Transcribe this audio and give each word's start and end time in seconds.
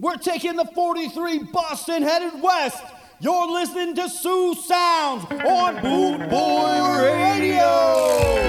We're 0.00 0.16
taking 0.16 0.54
the 0.54 0.64
43 0.64 1.44
Boston 1.44 2.02
headed 2.02 2.40
west. 2.40 2.82
You're 3.18 3.50
listening 3.50 3.96
to 3.96 4.08
Sioux 4.08 4.54
Sounds 4.54 5.24
on 5.24 5.82
Boot 5.82 6.30
Boy 6.30 7.02
Radio. 7.02 8.47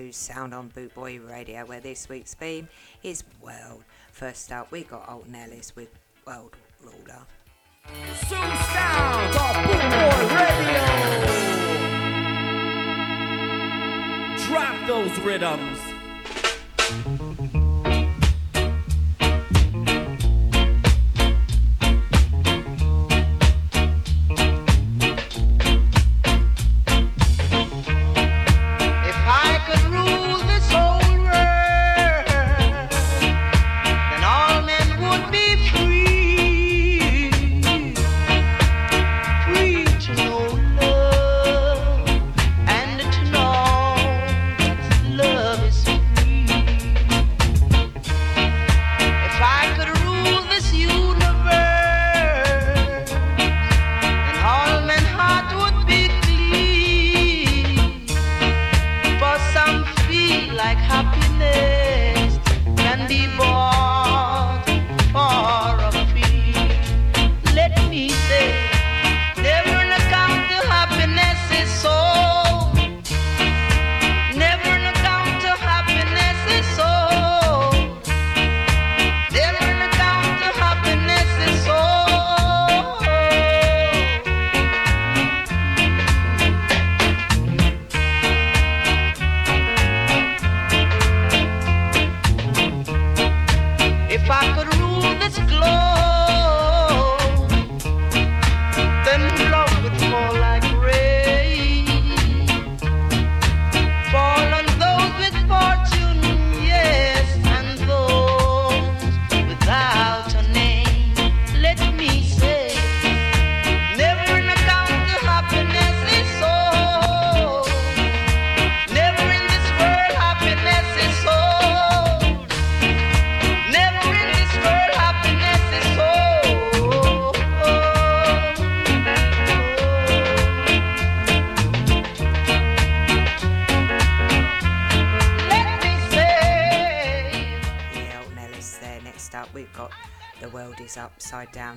to 0.00 0.12
Sound 0.14 0.54
on 0.54 0.70
Bootboy 0.70 1.28
Radio, 1.28 1.66
where 1.66 1.80
this 1.80 2.08
week's 2.08 2.32
theme 2.32 2.68
is 3.02 3.22
World. 3.38 3.84
First 4.10 4.50
up, 4.50 4.70
we 4.70 4.82
got 4.82 5.06
Alton 5.06 5.34
Ellis 5.34 5.76
with 5.76 5.90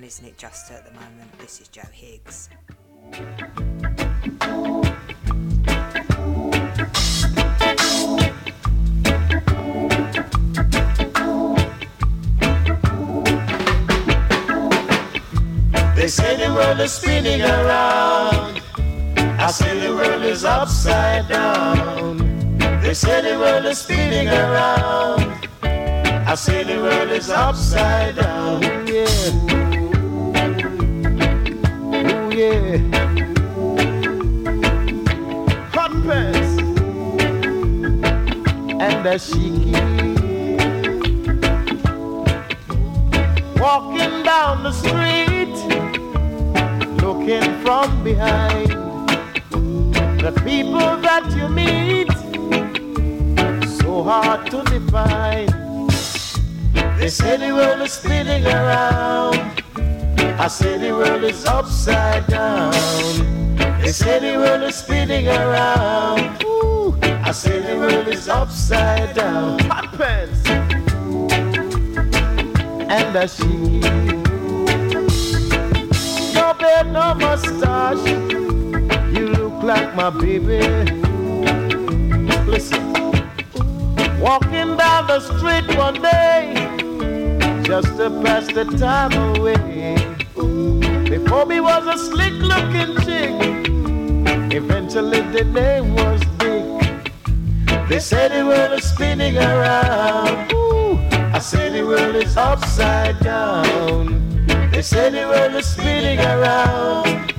on 0.04 0.08
Isn't 0.08 0.26
It 0.26 0.38
Just 0.38 0.72
at 0.72 0.86
the 0.86 0.92
moment. 0.92 1.32
This 1.40 1.62
is 1.62 1.68
Joe 1.70 1.82
Higgs. 1.92 2.50
They 15.96 16.08
say 16.08 16.36
the 16.36 16.54
world 16.54 16.80
is 16.82 16.92
spinning 16.92 17.42
around. 17.42 18.62
I 19.40 19.52
say 19.52 19.80
the 19.80 19.94
world 19.96 20.24
is 20.24 20.44
upside 20.44 21.30
down. 21.30 22.58
They 22.82 22.94
say 22.94 23.22
the 23.22 23.40
world 23.40 23.66
is 23.66 23.78
spinning 23.78 24.28
around. 24.28 25.48
I 25.64 26.36
say 26.36 26.64
the 26.64 26.82
world 26.82 27.12
is 27.12 27.30
upside 27.30 28.16
down. 28.16 28.88
Yeah. 28.88 29.43
Yeah. 32.34 32.78
Hot 35.72 35.92
pants 36.02 36.58
and 38.82 39.06
a 39.06 39.20
shiki. 39.20 39.74
Walking 43.60 44.24
down 44.24 44.64
the 44.64 44.72
street, 44.72 45.54
looking 47.04 47.62
from 47.62 48.04
behind. 48.04 48.72
The 50.20 50.34
people 50.44 50.98
that 51.06 51.32
you 51.38 51.48
meet, 51.50 52.10
so 53.78 54.02
hard 54.02 54.50
to 54.50 54.64
define. 54.64 55.50
They 56.98 57.10
say 57.10 57.38
the 57.38 57.54
world 57.54 57.82
is 57.82 57.94
spinning 57.94 58.48
around. 58.48 59.53
I 60.40 60.48
say 60.48 60.78
the 60.78 60.92
world 60.92 61.24
is 61.24 61.46
upside 61.46 62.28
down. 62.28 62.72
They 63.82 63.92
say 63.92 64.20
the 64.20 64.38
world 64.38 64.64
is 64.64 64.76
spinning 64.76 65.28
around. 65.28 66.44
Ooh, 66.44 66.98
I 67.02 67.32
say 67.32 67.60
the 67.60 67.78
world 67.78 68.08
is 68.08 68.28
upside 68.28 69.16
down. 69.16 69.60
Hot 69.60 69.92
pants 69.94 70.50
and 72.90 73.16
a 73.16 73.28
sheet. 73.28 73.84
No 76.34 76.54
beard, 76.60 76.88
no 76.92 77.14
mustache. 77.16 78.06
You 79.16 79.30
look 79.30 79.64
like 79.64 79.96
my 79.96 80.10
baby. 80.10 80.62
Listen. 82.46 82.94
Walking 84.20 84.78
down 84.78 85.08
the 85.08 85.20
street 85.20 85.78
one 85.78 86.02
day, 86.02 86.54
just 87.64 87.98
to 87.98 88.10
pass 88.24 88.48
the 88.48 88.66
time 88.78 89.12
away. 89.36 89.73
Me 91.34 91.60
was 91.60 91.86
a 91.88 91.98
slick 91.98 92.32
looking 92.36 92.96
chick. 93.04 93.34
Eventually 94.54 95.20
the 95.20 95.44
name 95.44 95.94
was 95.94 96.22
Dick. 96.38 97.12
They 97.90 98.00
say 98.00 98.30
the 98.30 98.46
world 98.46 98.80
is 98.80 98.90
spinning 98.90 99.38
around. 99.38 100.54
Ooh, 100.54 100.98
I 101.34 101.40
the 101.40 101.84
world 101.86 102.16
is 102.16 102.38
upside 102.38 103.20
down. 103.20 104.48
They 104.72 104.82
say 104.82 105.10
the 105.10 105.28
world 105.28 105.56
is 105.56 105.66
spinning 105.66 106.20
around. 106.20 107.34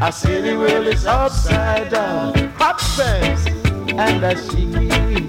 I 0.00 0.10
say 0.10 0.40
the 0.40 0.56
world 0.56 0.86
is 0.86 1.04
upside 1.04 1.90
down. 1.90 2.34
Hot 2.56 2.78
pants 2.96 3.46
and 3.90 4.22
a 4.22 4.34
shiki. 4.36 5.24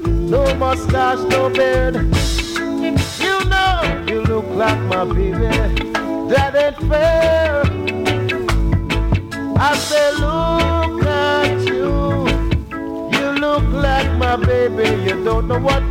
No 0.00 0.54
mustache, 0.54 1.18
no 1.28 1.50
beard. 1.50 1.96
You 3.20 3.44
know 3.44 4.04
you 4.08 4.22
look 4.22 4.46
like 4.46 4.80
my 4.82 5.04
baby. 5.04 5.90
That 6.30 6.54
ain't 6.54 6.79
I 9.62 9.74
say, 9.76 10.12
look 10.14 11.04
at 11.06 11.60
you. 11.66 12.26
You 13.16 13.30
look 13.38 13.64
like 13.70 14.10
my 14.18 14.36
baby. 14.36 15.02
You 15.04 15.22
don't 15.24 15.46
know 15.48 15.58
what 15.60 15.82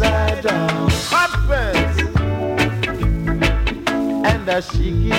upside 0.00 0.44
down. 0.44 0.90
And 4.26 4.48
a 4.48 4.60
shiki. 4.60 5.10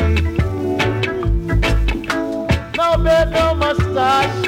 No 2.78 2.98
beard, 2.98 3.32
no 3.32 3.56
mustache. 3.56 4.46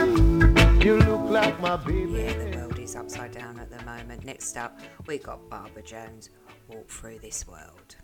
You 0.83 0.97
look 0.97 1.29
like 1.29 1.59
my 1.59 1.75
baby. 1.77 2.11
Yeah, 2.13 2.33
the 2.33 2.57
world 2.57 2.79
is 2.79 2.95
upside 2.95 3.31
down 3.33 3.59
at 3.59 3.69
the 3.69 3.83
moment. 3.83 4.25
Next 4.25 4.57
up, 4.57 4.79
we 5.05 5.17
got 5.17 5.49
Barbara 5.49 5.83
Jones. 5.83 6.29
Walk 6.67 6.87
through 6.87 7.19
this 7.19 7.45
world. 7.47 7.95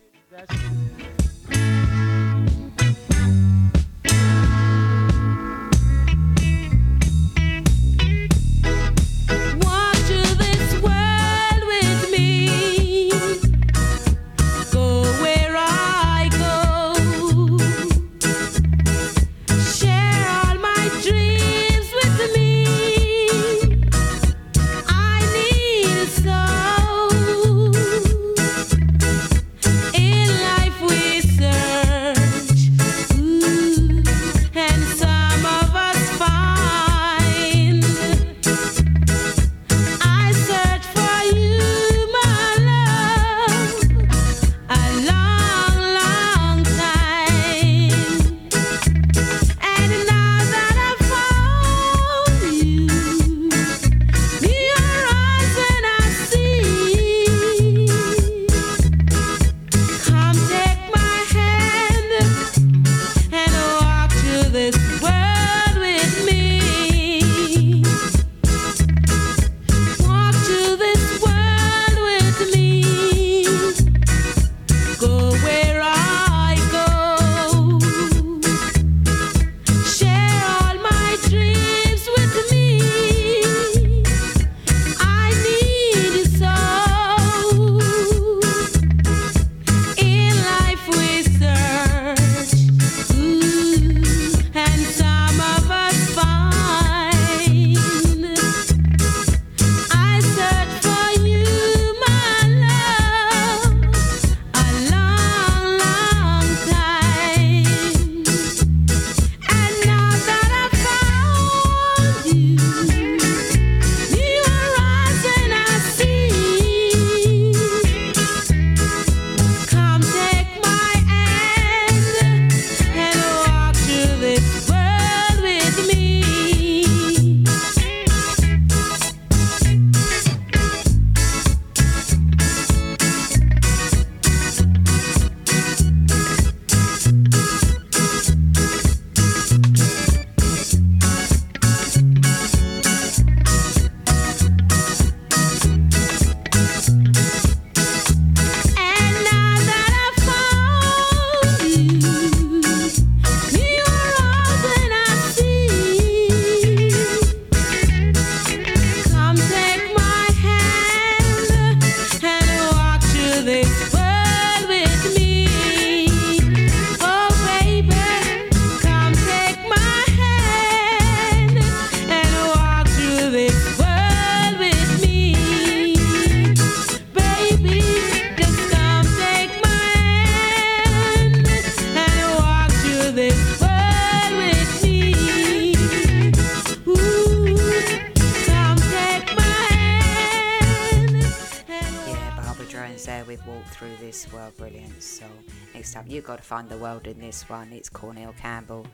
it's 197.77 197.89
Cornel 197.89 198.33
Campbell. 198.33 198.87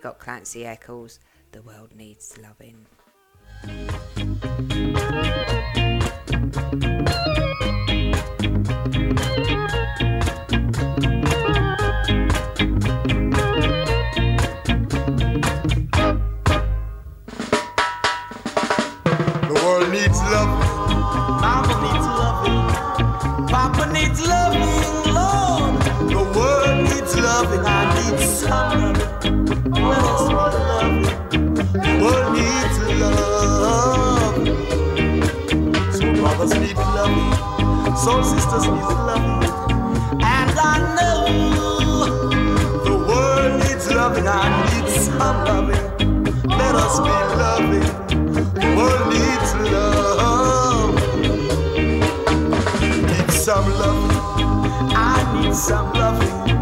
got 0.00 0.18
Clancy 0.18 0.66
Eccles 0.66 1.18
brothers 36.40 36.58
need 36.58 36.76
loving. 36.76 37.96
soul 37.96 38.22
sisters 38.22 38.64
need 38.64 38.90
loving, 39.08 39.44
and 40.24 40.58
I 40.58 40.76
know 40.96 41.18
the 42.82 42.96
world 43.08 43.62
needs 43.62 43.90
loving, 43.92 44.26
I 44.26 44.48
need 44.72 44.88
some 44.88 45.44
loving. 45.44 45.84
Let 46.48 46.74
us 46.74 46.98
be 47.00 47.16
loving. 47.42 47.88
The 48.54 48.74
world 48.76 49.06
needs 49.12 49.50
love. 49.74 50.94
Need 53.06 53.30
some 53.30 53.68
loving. 53.78 54.16
I 54.96 55.42
need 55.42 55.54
some 55.54 55.92
loving. 55.92 56.59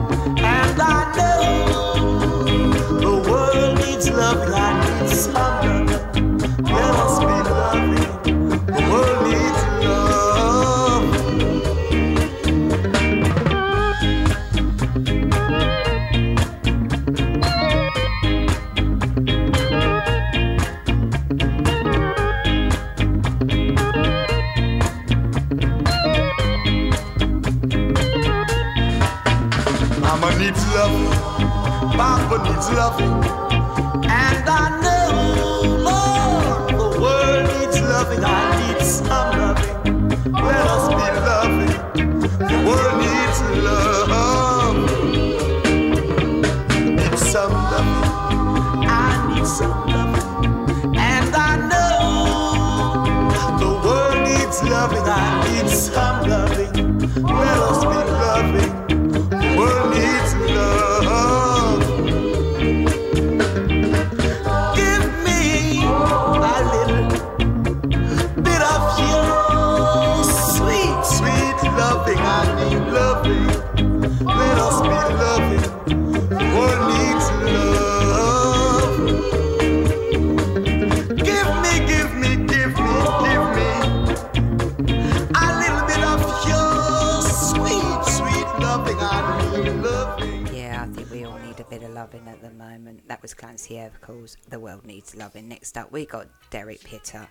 The 94.48 94.58
World 94.58 94.86
Needs 94.86 95.14
Loving. 95.14 95.48
Next 95.48 95.76
up, 95.76 95.92
we 95.92 96.06
got 96.06 96.28
Derek 96.48 96.82
Pitter, 96.82 97.28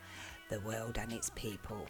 The 0.49 0.59
World 0.59 0.99
and 1.01 1.11
Its 1.11 1.31
People. 1.33 1.87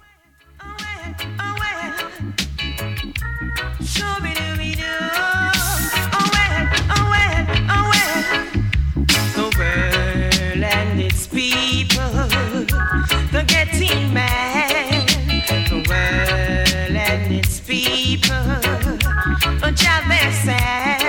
The 9.35 9.51
world 9.57 10.63
and 10.63 11.01
its 11.01 11.27
people, 11.27 12.27
getting 13.45 14.13
mad. 14.13 15.09
The 15.69 15.83
world 15.89 16.95
and 16.95 17.33
its 17.33 17.59
people, 17.59 18.33
sad. 20.45 21.06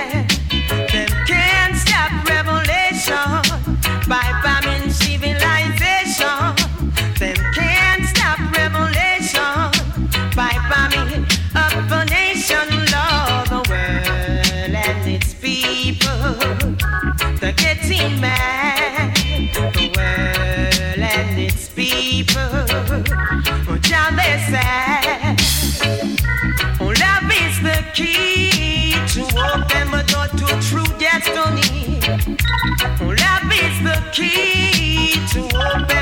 bye 4.09 4.33
bye. 4.43 4.68
key 34.11 35.13
to 35.31 35.39
open. 35.55 35.98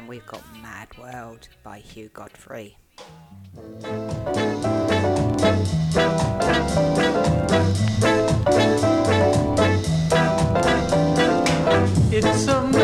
and 0.00 0.08
we've 0.08 0.26
got 0.26 0.42
Mad 0.62 0.88
World 0.96 1.48
by 1.62 1.78
Hugh 1.78 2.08
Godfrey. 2.14 2.78
It's 12.12 12.48
a 12.48 12.79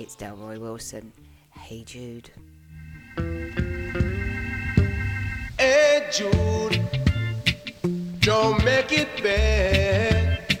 It's 0.00 0.16
Delroy 0.16 0.58
Wilson. 0.58 1.12
Hey 1.50 1.84
Jude. 1.84 2.30
Hey 5.58 6.08
Jude, 6.10 6.80
don't 8.20 8.64
make 8.64 8.92
it 8.92 9.22
bad. 9.22 10.58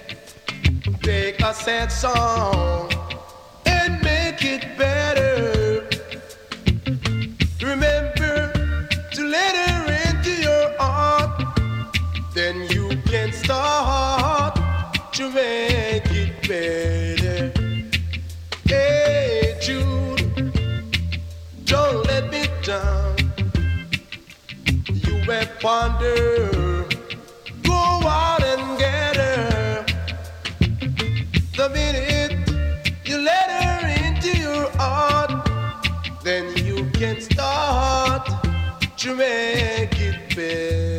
Take 1.02 1.40
a 1.40 1.54
sad 1.54 1.90
song 1.90 2.92
and 3.64 4.02
make 4.02 4.44
it 4.44 4.76
better. 4.76 5.29
wander. 25.70 26.84
Go 27.62 27.82
out 28.20 28.42
and 28.52 28.62
get 28.78 29.16
her. 29.16 29.86
The 31.58 31.68
minute 31.78 32.32
you 33.08 33.16
let 33.32 33.48
her 33.58 33.78
into 34.04 34.30
your 34.46 34.66
heart, 34.82 35.32
then 36.24 36.44
you 36.66 36.78
can 37.00 37.20
start 37.20 38.24
to 39.02 39.08
make 39.14 39.94
it 40.08 40.18
better. 40.34 40.89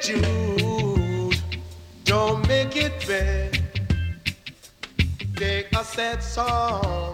Jude, 0.00 1.34
don't 2.04 2.46
make 2.46 2.76
it 2.76 3.04
bad. 3.06 3.58
Take 5.36 5.72
a 5.72 5.82
sad 5.84 6.22
song. 6.22 7.07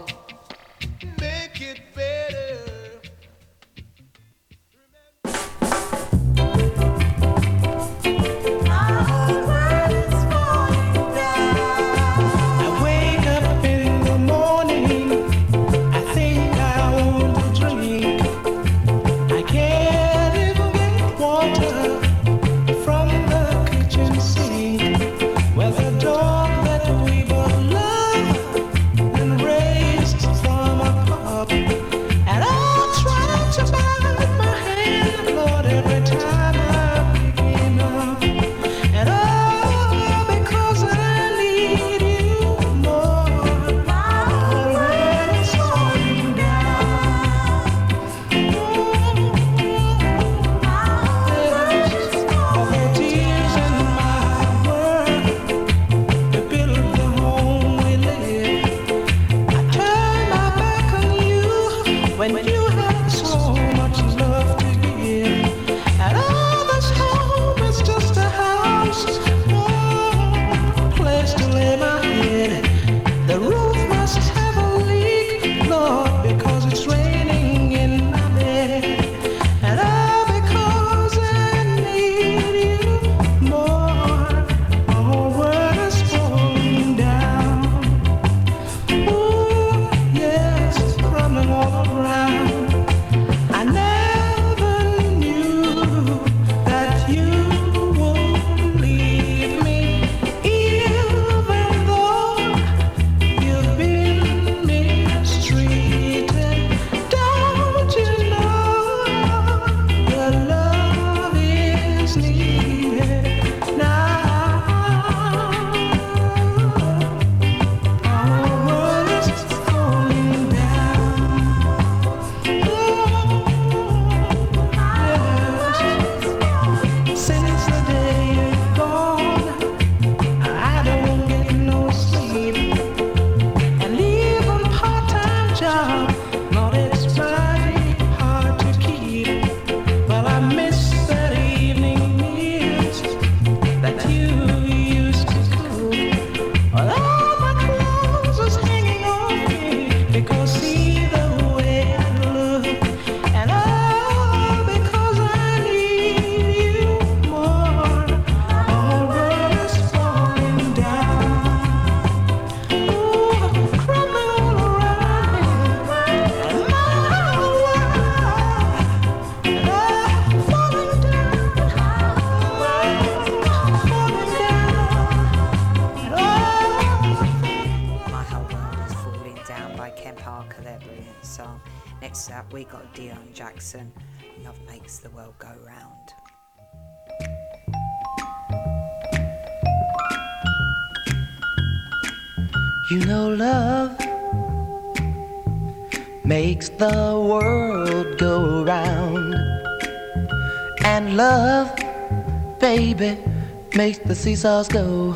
Makes 203.85 203.99
the 203.99 204.15
seesaws 204.15 204.67
go 204.67 205.15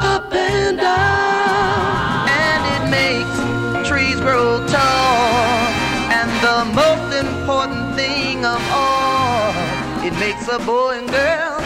up 0.00 0.32
and 0.32 0.78
down. 0.78 2.26
And 2.46 2.60
it 2.74 2.84
makes 2.98 3.86
trees 3.86 4.18
grow 4.20 4.66
tall. 4.68 5.68
And 6.18 6.30
the 6.48 6.60
most 6.82 7.10
important 7.26 7.94
thing 7.94 8.46
of 8.46 8.62
all, 8.72 9.52
it 10.02 10.14
makes 10.18 10.48
a 10.48 10.58
boy 10.60 11.00
and 11.00 11.10
girl, 11.10 11.58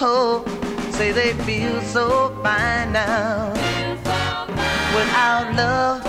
oh, 0.00 0.44
say 0.90 1.12
they 1.12 1.34
feel 1.44 1.80
so 1.82 2.36
fine 2.42 2.90
now. 2.92 3.52
Without 4.98 5.54
love, 5.54 6.02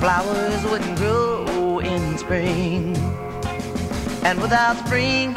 flowers 0.00 0.64
wouldn't 0.70 0.96
grow 0.96 1.80
in 1.80 2.16
spring. 2.16 2.96
And 4.24 4.40
without 4.40 4.78
spring 4.86 5.36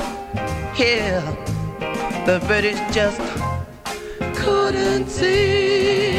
here, 0.78 1.22
the 2.28 2.40
British 2.46 2.78
just 2.94 3.20
couldn't 4.38 5.10
see. 5.10 6.12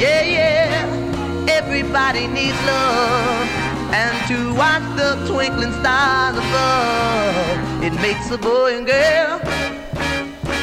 Yeah, 0.00 0.22
yeah, 0.22 1.46
everybody 1.50 2.26
needs 2.26 2.56
love. 2.64 3.46
And 3.92 4.16
to 4.28 4.54
watch 4.54 4.82
the 4.96 5.22
twinkling 5.30 5.72
stars 5.80 6.38
above, 6.38 7.82
it 7.84 7.92
makes 8.00 8.30
a 8.30 8.38
boy 8.38 8.78
and 8.78 8.86
girl 8.86 9.38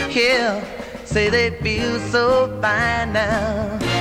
here 0.09 0.63
say 1.05 1.29
they 1.29 1.51
feel 1.61 1.99
so 1.99 2.59
fine 2.59 3.13
now. 3.13 3.92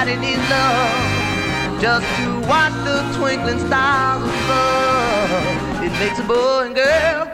Everybody 0.00 0.28
needs 0.28 0.48
love 0.48 1.78
just 1.78 2.06
to 2.16 2.40
watch 2.48 2.72
the 2.84 3.02
twinkling 3.18 3.58
stars 3.58 4.22
above. 4.22 5.82
It 5.84 5.92
makes 6.00 6.18
a 6.18 6.22
boy 6.22 6.64
and 6.64 6.74
girl, 6.74 7.30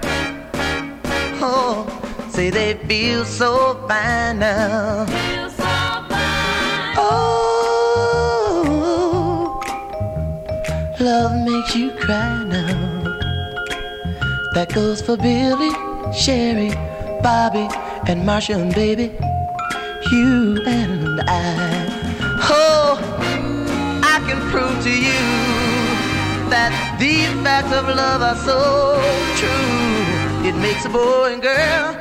oh, 1.40 1.86
say 2.28 2.50
they 2.50 2.74
feel 2.88 3.24
so 3.24 3.76
fine 3.86 4.40
now. 4.40 5.06
Feel 5.06 5.48
so 5.50 5.62
fine. 5.62 6.96
Oh, 6.98 7.62
love 10.98 11.46
makes 11.46 11.76
you 11.76 11.92
cry 11.92 12.42
now. 12.42 13.04
That 14.54 14.72
goes 14.74 15.00
for 15.00 15.16
Billy, 15.16 15.70
Sherry, 16.12 16.74
Bobby, 17.22 17.68
and 18.10 18.24
Marsha 18.28 18.56
and 18.60 18.74
baby, 18.74 19.12
you 20.10 20.64
and 20.66 21.20
I. 21.30 21.95
I 24.26 24.30
can 24.30 24.50
prove 24.50 24.82
to 24.82 24.90
you 24.90 25.22
that 26.50 26.98
these 26.98 27.30
facts 27.44 27.72
of 27.72 27.86
love 27.86 28.22
are 28.22 28.34
so 28.34 28.98
true. 29.38 30.42
It 30.44 30.56
makes 30.56 30.84
a 30.84 30.88
boy 30.88 31.34
and 31.34 31.40
girl, 31.40 31.94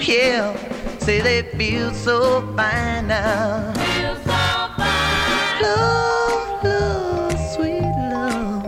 yeah, 0.00 0.50
say 0.98 1.20
they 1.20 1.42
feel 1.56 1.94
so 1.94 2.40
fine 2.56 3.06
now. 3.06 3.72
Feel 3.74 4.16
so 4.16 4.40
fine. 4.74 5.62
Love, 5.62 6.64
love, 6.64 7.38
sweet 7.54 7.86
love. 8.10 8.66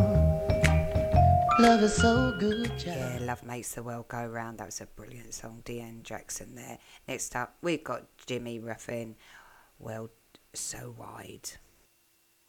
Love 1.59 1.83
is 1.83 1.97
so 1.97 2.37
good, 2.39 2.71
child. 2.79 3.21
Yeah, 3.21 3.27
Love 3.27 3.43
Makes 3.43 3.75
the 3.75 3.83
World 3.83 4.07
Go 4.07 4.25
Round. 4.25 4.59
That 4.59 4.67
was 4.67 4.81
a 4.81 4.87
brilliant 4.87 5.35
song. 5.35 5.63
Deon 5.65 6.05
Jackson 6.05 6.55
there. 6.55 6.79
Next 7.09 7.35
up, 7.35 7.57
we've 7.63 7.83
got 7.83 8.05
Jimmy 8.27 8.61
Ruffin. 8.61 9.17
Well 9.81 10.11
so 10.55 10.95
wide. 10.97 11.51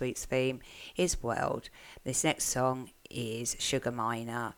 Week's 0.00 0.24
theme 0.24 0.60
is 0.96 1.22
World. 1.22 1.68
This 2.04 2.24
next 2.24 2.44
song 2.44 2.90
is 3.10 3.56
Sugar 3.58 3.92
Minott. 3.92 4.54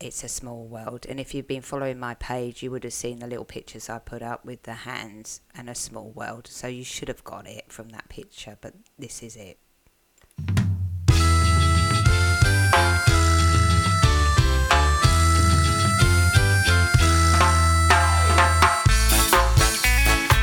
It's 0.00 0.24
a 0.24 0.28
small 0.28 0.66
world, 0.66 1.06
and 1.08 1.20
if 1.20 1.32
you've 1.32 1.46
been 1.46 1.62
following 1.62 1.98
my 1.98 2.14
page, 2.14 2.62
you 2.62 2.72
would 2.72 2.82
have 2.82 2.92
seen 2.92 3.20
the 3.20 3.26
little 3.28 3.44
pictures 3.44 3.88
I 3.88 4.00
put 4.00 4.20
up 4.20 4.44
with 4.44 4.64
the 4.64 4.72
hands 4.72 5.40
and 5.54 5.70
a 5.70 5.74
small 5.74 6.10
world. 6.10 6.48
So 6.48 6.66
you 6.66 6.82
should 6.82 7.08
have 7.08 7.22
got 7.22 7.46
it 7.46 7.66
from 7.72 7.90
that 7.90 8.08
picture, 8.08 8.58
but 8.60 8.74
this 8.98 9.22
is 9.22 9.36
it. 9.36 9.58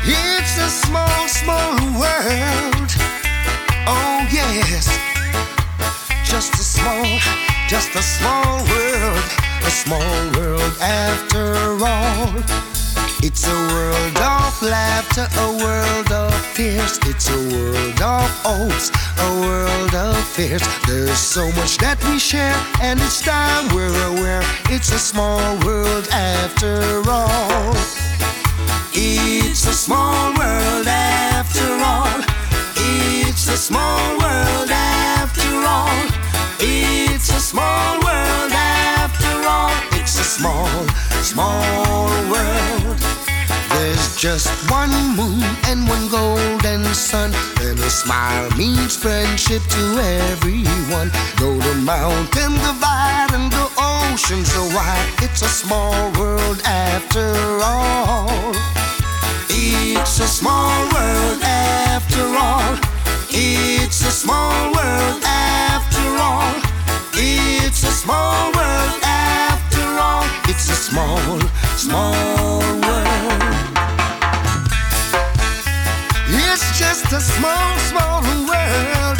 It's 0.05 0.57
a 0.57 0.69
small, 0.69 1.27
small 1.27 1.99
world. 1.99 2.78
Oh, 3.91 4.27
yes. 4.31 4.85
Just 6.23 6.53
a 6.53 6.63
small, 6.63 7.09
just 7.67 7.95
a 7.95 8.03
small 8.03 8.63
world. 8.69 9.23
A 9.65 9.71
small 9.71 10.15
world 10.37 10.73
after 10.79 11.55
all. 11.83 12.29
It's 13.23 13.47
a 13.47 13.59
world 13.73 14.17
of 14.17 14.61
laughter, 14.61 15.27
a 15.41 15.49
world 15.65 16.11
of 16.11 16.31
tears. 16.53 16.99
It's 17.09 17.29
a 17.31 17.39
world 17.51 17.99
of 17.99 18.29
hopes, 18.45 18.91
a 19.17 19.29
world 19.41 19.95
of 19.95 20.17
fears. 20.35 20.61
There's 20.85 21.17
so 21.17 21.51
much 21.53 21.79
that 21.79 21.97
we 22.05 22.19
share, 22.19 22.55
and 22.81 22.99
it's 23.01 23.21
time 23.21 23.73
we're 23.73 24.05
aware. 24.13 24.43
It's 24.69 24.91
a 24.91 24.99
small 24.99 25.41
world 25.65 26.07
after 26.11 27.01
all. 27.09 27.73
It's 28.93 29.65
a 29.65 29.73
small 29.73 30.37
world 30.37 30.85
after 30.87 31.38
a 33.51 33.57
small 33.57 34.17
world 34.19 34.69
after 34.69 35.49
all. 35.65 36.05
It's 36.59 37.29
a 37.29 37.39
small 37.39 37.99
world 38.05 38.51
after 38.51 39.33
all. 39.47 39.73
It's 39.99 40.19
a 40.19 40.23
small, 40.23 40.69
small 41.21 42.09
world. 42.29 42.97
There's 43.73 44.15
just 44.15 44.49
one 44.69 44.93
moon 45.15 45.41
and 45.65 45.87
one 45.87 46.09
golden 46.09 46.83
sun, 46.93 47.33
and 47.61 47.79
a 47.79 47.89
smile 47.89 48.49
means 48.51 48.95
friendship 48.95 49.63
to 49.69 49.83
everyone. 50.31 51.09
Though 51.37 51.57
the 51.57 51.75
mountain 51.75 52.53
divide 52.53 53.31
and 53.33 53.51
the 53.51 53.67
oceans 53.77 54.53
are 54.55 54.69
wide, 54.75 55.09
it's 55.23 55.41
a 55.41 55.49
small 55.49 56.11
world 56.19 56.61
after 56.65 57.33
all. 57.63 58.53
It's 59.49 60.19
a 60.19 60.27
small 60.27 60.71
world 60.93 61.41
after 61.41 62.23
all. 62.37 62.88
It's 63.31 64.01
a 64.01 64.11
small 64.11 64.73
world 64.73 65.23
after 65.23 66.01
all. 66.17 66.55
It's 67.13 67.83
a 67.83 67.91
small 67.91 68.51
world 68.53 69.01
after 69.03 69.85
all. 70.01 70.25
It's 70.49 70.67
a 70.69 70.75
small, 70.75 71.39
small 71.77 72.59
world. 72.59 73.43
It's 76.27 76.79
just 76.79 77.05
a 77.13 77.21
small, 77.21 77.77
small 77.89 78.21
world. 78.49 79.17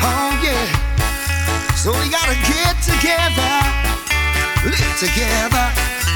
Oh 0.00 0.30
yeah. 0.40 1.74
So 1.74 1.90
we 1.92 2.08
gotta 2.10 2.38
get 2.46 2.80
together, 2.86 3.54
live 4.64 4.96
together. 4.98 5.66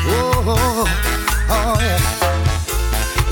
Oh, 0.07 0.44
oh 0.46 0.55
oh, 0.55 0.86
oh 1.50 1.80
yeah. 1.80 2.32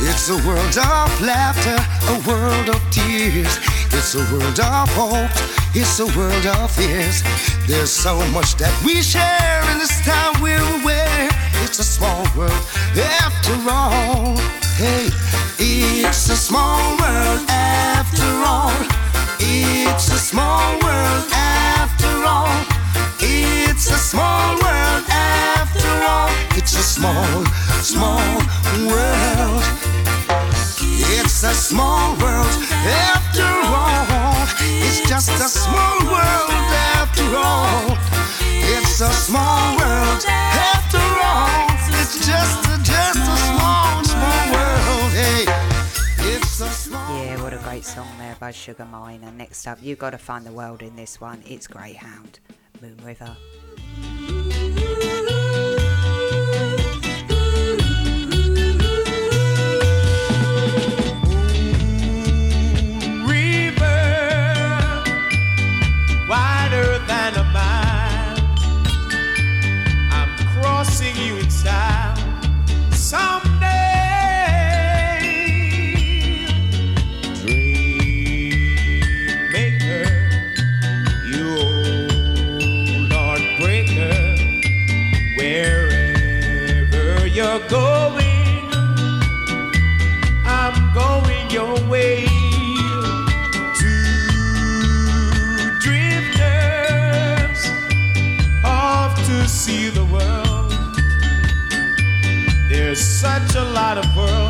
It's 0.02 0.30
a 0.30 0.36
world 0.46 0.76
of 0.78 1.20
laughter, 1.20 1.76
a 2.08 2.16
world 2.28 2.68
of 2.70 2.80
tears. 2.90 3.58
It's 3.92 4.14
a 4.14 4.24
world 4.32 4.58
of 4.58 4.88
hope, 4.96 5.30
it's 5.74 6.00
a 6.00 6.06
world 6.16 6.46
of 6.46 6.70
fears. 6.70 7.22
There's 7.66 7.90
so 7.90 8.16
much 8.30 8.56
that 8.56 8.72
we 8.84 9.02
share 9.02 9.62
in 9.70 9.78
this 9.78 10.00
time 10.04 10.40
we're 10.40 10.64
aware. 10.80 11.28
It's 11.62 11.78
a 11.78 11.84
small 11.84 12.24
world 12.36 12.64
after 12.96 13.54
all. 13.70 14.36
Hey, 14.80 15.10
it's 15.58 16.30
a 16.30 16.36
small 16.36 16.96
world 16.96 17.44
after 17.48 18.28
all. 18.44 18.72
It's 19.38 20.08
a 20.08 20.18
small 20.18 20.78
world 20.80 21.28
after 21.32 22.24
all. 22.24 22.56
It's 23.20 23.90
a 23.90 23.98
small 23.98 24.56
world 24.62 25.09
small, 27.00 27.44
small 27.80 28.28
world. 28.92 29.62
It's 31.16 31.42
a 31.44 31.54
small 31.54 32.12
world 32.20 32.54
after 32.84 33.48
all. 33.72 34.44
It's 34.84 35.08
just 35.08 35.30
a 35.30 35.48
small 35.48 35.96
world 36.12 36.68
after 37.00 37.24
all. 37.36 37.96
It's 38.74 39.00
a 39.00 39.10
small 39.12 39.78
world 39.78 40.24
after 40.28 41.00
all. 41.24 41.64
It's 42.00 42.26
just 42.26 42.68
a, 42.68 42.76
just 42.84 43.18
a 43.18 43.36
small, 43.48 44.04
small 44.04 44.44
world. 44.52 45.10
Hey, 45.16 45.46
it's 46.18 46.60
a 46.60 46.68
small. 46.68 47.24
Yeah, 47.24 47.42
what 47.42 47.54
a 47.54 47.58
great 47.68 47.86
song 47.86 48.12
there 48.18 48.36
by 48.38 48.50
Sugar 48.50 48.84
Minott. 48.84 49.36
Next 49.36 49.66
up, 49.66 49.78
you 49.80 49.96
got 49.96 50.10
to 50.10 50.18
find 50.18 50.44
the 50.44 50.52
world 50.52 50.82
in 50.82 50.96
this 50.96 51.18
one. 51.18 51.42
It's 51.46 51.66
Greyhound, 51.66 52.40
Moon 52.82 52.98
river 53.02 53.38
wider 66.30 66.98
than 67.08 67.34
a 67.34 67.44
mile. 67.52 68.38
I'm 70.12 70.32
crossing 70.54 71.16
you 71.16 71.38
in 71.38 71.50
style 71.50 72.16
someday. 72.92 73.66
Dream 77.40 78.54
maker, 79.56 80.06
you 81.32 81.44
old 81.66 83.10
heartbreaker, 83.10 84.18
wherever 85.36 87.26
you're 87.26 87.62
going, 87.68 87.89
such 103.00 103.54
a 103.54 103.64
lot 103.64 103.96
of 103.96 104.16
world 104.16 104.49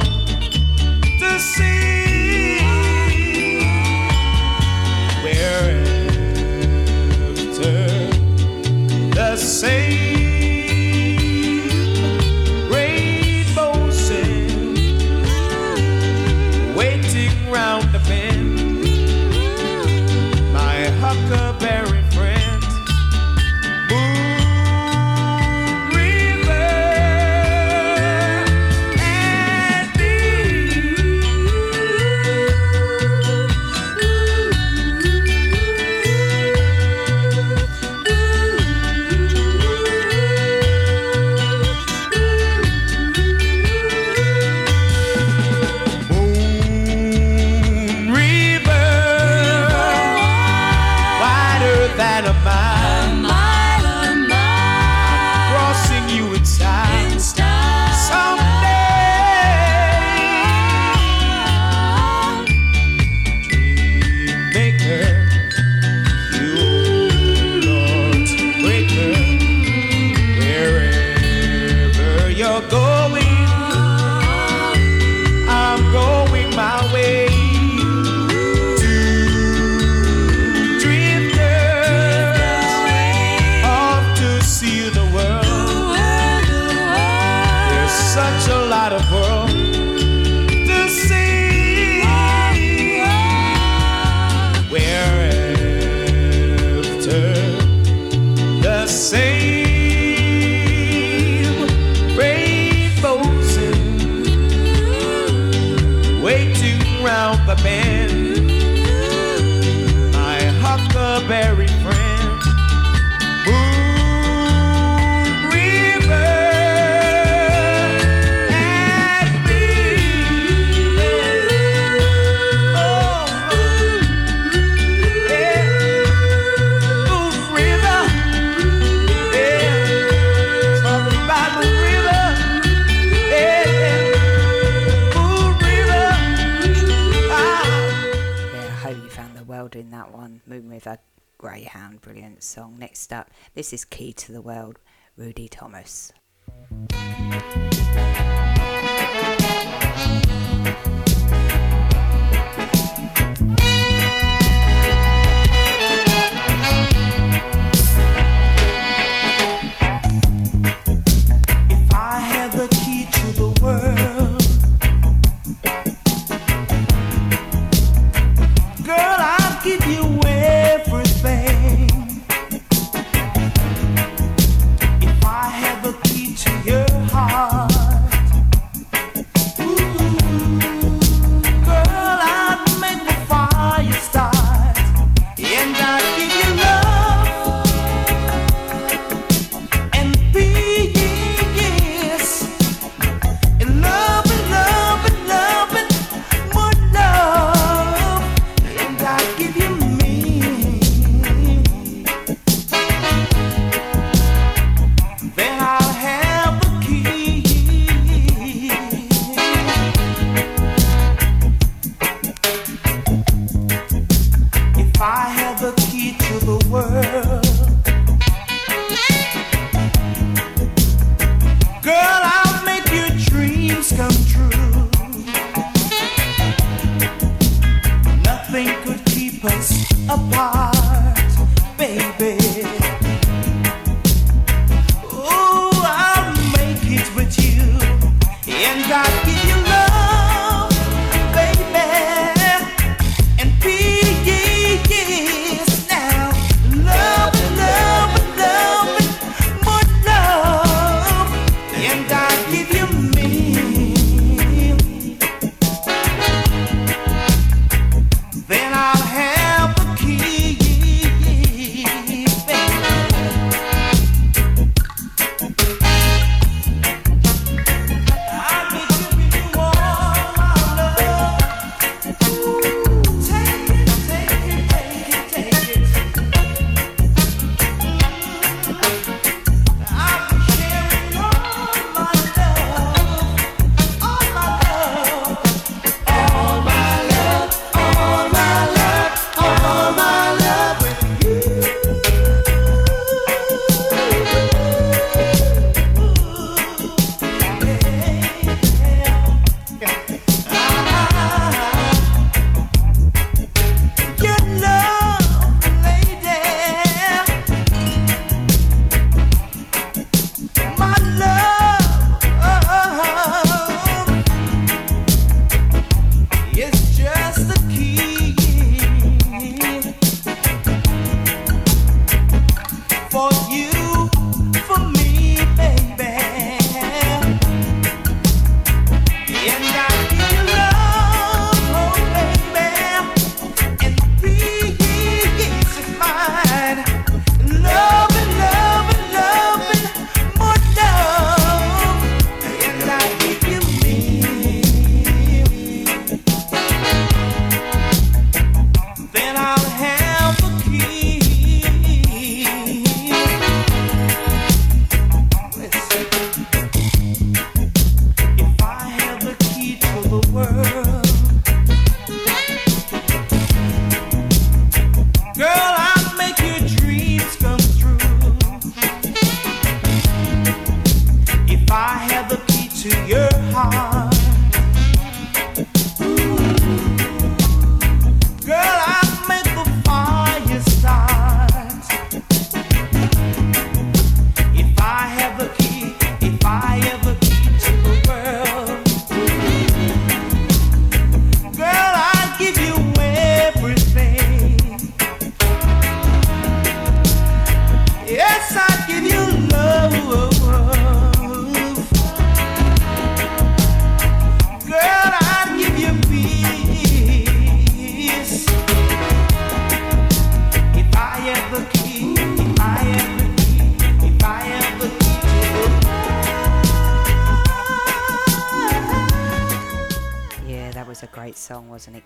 Rudy 145.41 146.13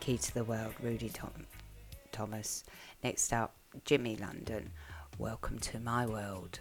Key 0.04 0.18
to 0.18 0.34
the 0.34 0.44
World, 0.44 0.74
Rudy 0.82 1.08
Tom- 1.08 1.46
Thomas. 2.12 2.64
Next 3.02 3.32
up, 3.32 3.54
Jimmy 3.86 4.16
London. 4.16 4.70
Welcome 5.16 5.58
to 5.60 5.80
my 5.80 6.04
world. 6.04 6.60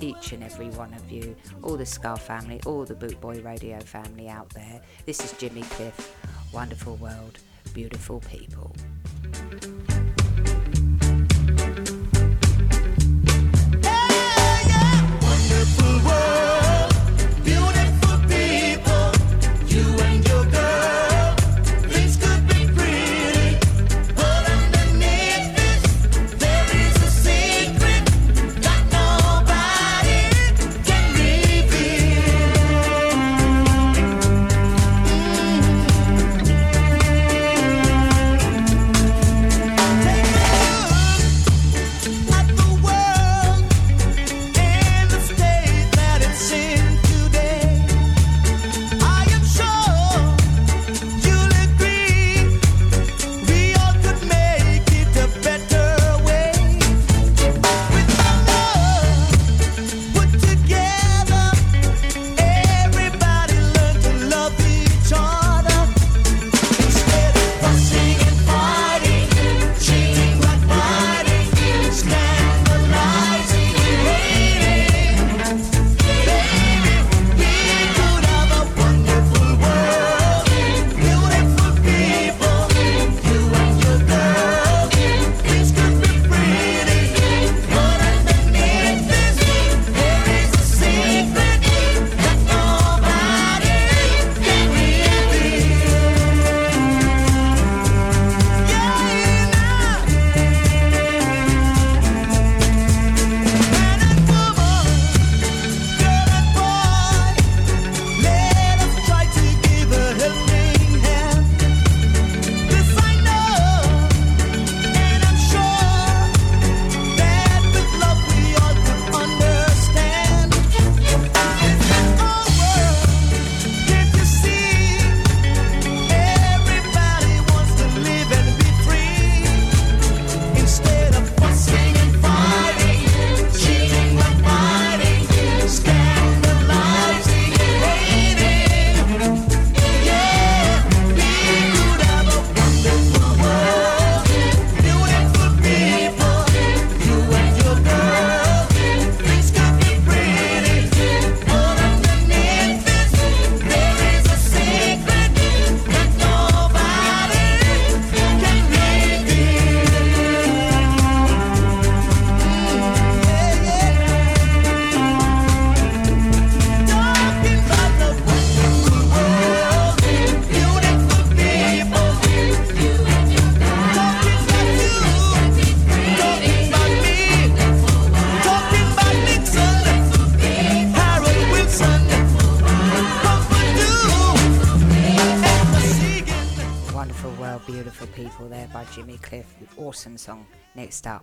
each 0.00 0.32
and 0.32 0.42
every 0.42 0.68
one 0.70 0.92
of 0.94 1.10
you, 1.10 1.36
all 1.62 1.76
the 1.76 1.86
Ska 1.86 2.16
family, 2.16 2.60
all 2.66 2.84
the 2.84 2.94
Bootboy 2.94 3.44
Radio 3.44 3.80
family 3.80 4.28
out 4.28 4.48
there. 4.50 4.80
This 5.06 5.24
is 5.24 5.32
Jimmy 5.38 5.62
Cliff. 5.62 6.16
Wonderful 6.52 6.96
world, 6.96 7.38
beautiful 7.74 8.20
people. 8.20 8.74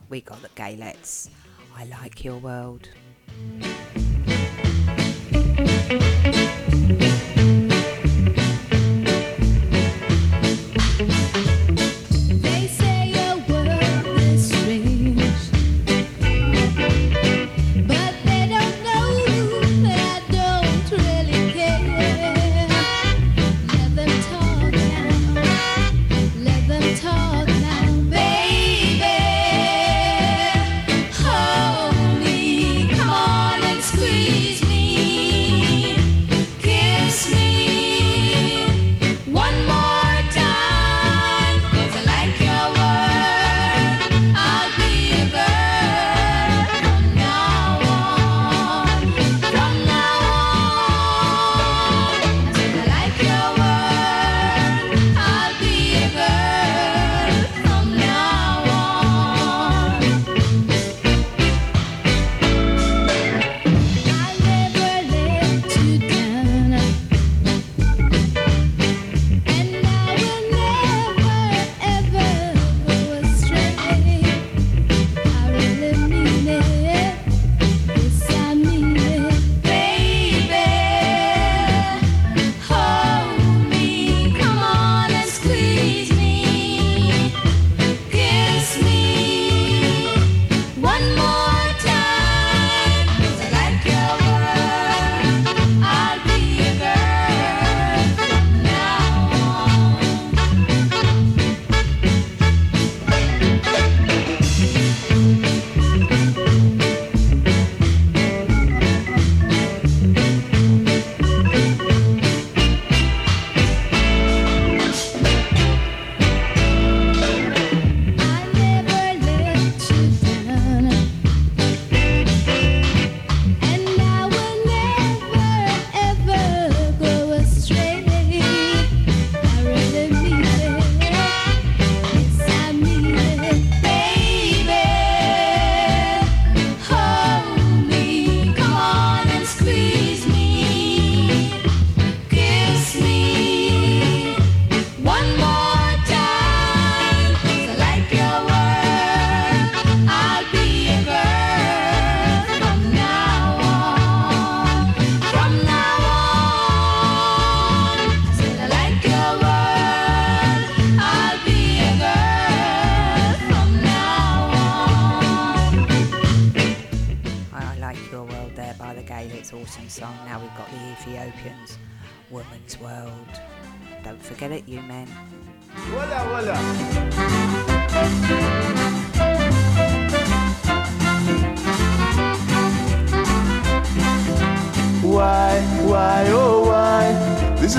we 0.09 0.21
got 0.21 0.41
the 0.41 0.49
Gaylads. 0.49 1.29
I 1.75 1.85
like 1.85 2.23
your 2.23 2.37
world. 2.37 2.89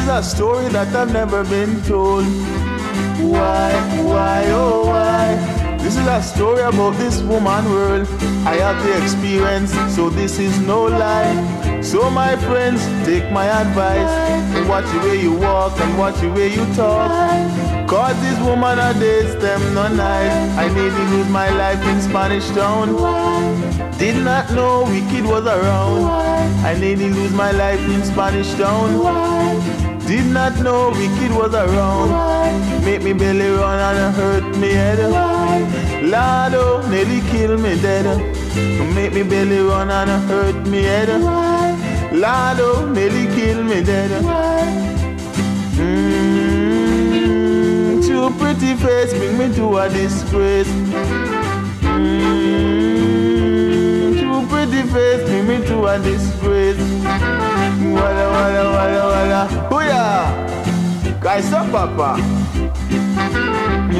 Is 0.07 0.12
a 0.12 0.22
story 0.22 0.68
that 0.68 0.94
I've 0.94 1.12
never 1.12 1.42
been 1.42 1.82
told. 1.82 2.24
Why, 3.18 3.72
why, 4.02 4.44
oh 4.50 4.86
why? 4.86 5.34
This 5.78 5.96
is 5.96 6.07
a 6.07 6.22
story 6.22 6.62
about 6.62 6.96
this 6.96 7.20
woman 7.22 7.64
world. 7.64 8.07
I 8.46 8.54
have 8.62 8.78
the 8.84 9.02
experience, 9.02 9.72
so 9.94 10.09
this 10.09 10.38
is 10.38 10.61
no 10.61 10.84
lie. 10.84 11.82
So 11.82 12.09
my 12.11 12.36
friends, 12.36 12.80
take 13.04 13.30
my 13.32 13.46
advice 13.46 14.46
watch 14.68 14.84
the 14.92 14.98
way 15.09 15.20
you 15.20 15.32
walk 15.32 15.78
and 15.80 15.98
watch 15.98 16.16
the 16.20 16.28
way 16.30 16.48
you 16.48 16.64
talk. 16.74 17.11
Cause 17.88 18.20
this 18.20 18.38
woman 18.40 18.76
nowadays, 18.78 19.34
them 19.36 19.61
no 19.74 19.86
nice. 19.88 20.32
I 20.59 20.68
nearly 20.74 21.04
lose 21.12 21.28
my 21.28 21.50
life 21.50 21.82
in 21.86 22.00
Spanish 22.00 22.48
Town. 22.50 22.88
Did 23.98 24.24
not 24.24 24.50
know 24.52 24.84
wicked 24.84 25.24
was 25.24 25.46
around. 25.46 26.04
I 26.64 26.76
nearly 26.78 27.11
lose 27.11 27.32
my 27.32 27.52
life 27.52 27.80
in 27.80 28.02
Spanish 28.04 28.52
Town. 28.54 29.76
Did 30.07 30.26
not 30.26 30.61
know 30.61 30.90
wicked 30.90 31.32
was 31.32 31.52
around. 31.54 32.11
Make 32.84 33.02
me 33.02 33.12
belly 33.12 33.50
run 33.50 33.78
and 33.96 34.14
hurt 34.14 34.57
me 34.57 34.68
head. 34.68 34.98
Lord, 36.12 36.54
oh, 36.54 36.80
nearly 36.88 37.20
kill 37.30 37.59
me 37.59 37.74
dead. 37.80 38.07
Make 38.94 39.12
me 39.14 39.22
belly 39.24 39.59
run 39.61 39.90
and 39.90 40.11
hurt 40.28 40.66
me 40.68 40.82
head. 40.82 41.09
Lord, 42.12 42.61
oh, 42.61 42.86
nearly 42.94 43.26
kill 43.34 43.64
me 43.64 43.82
dead. 43.82 44.11
Mm, 46.66 48.07
too 48.07 48.30
pretty 48.38 48.74
face 48.76 49.12
bring 49.12 49.36
me 49.36 49.48
to 49.57 49.76
a 49.78 49.88
disgrace. 49.88 50.70
Mm, 53.26 54.20
too 54.20 54.46
pretty 54.46 54.82
face 54.88 55.22
bring 55.28 55.46
me 55.48 55.57
to 55.66 55.86
a 55.86 55.98
disgrace. 55.98 56.78
Walla 57.96 58.26
walla 58.34 58.62
walla 58.76 59.02
walla, 59.12 59.42
hooya! 59.70 61.20
Guys 61.20 61.52
up, 61.52 61.70
papa. 61.70 62.20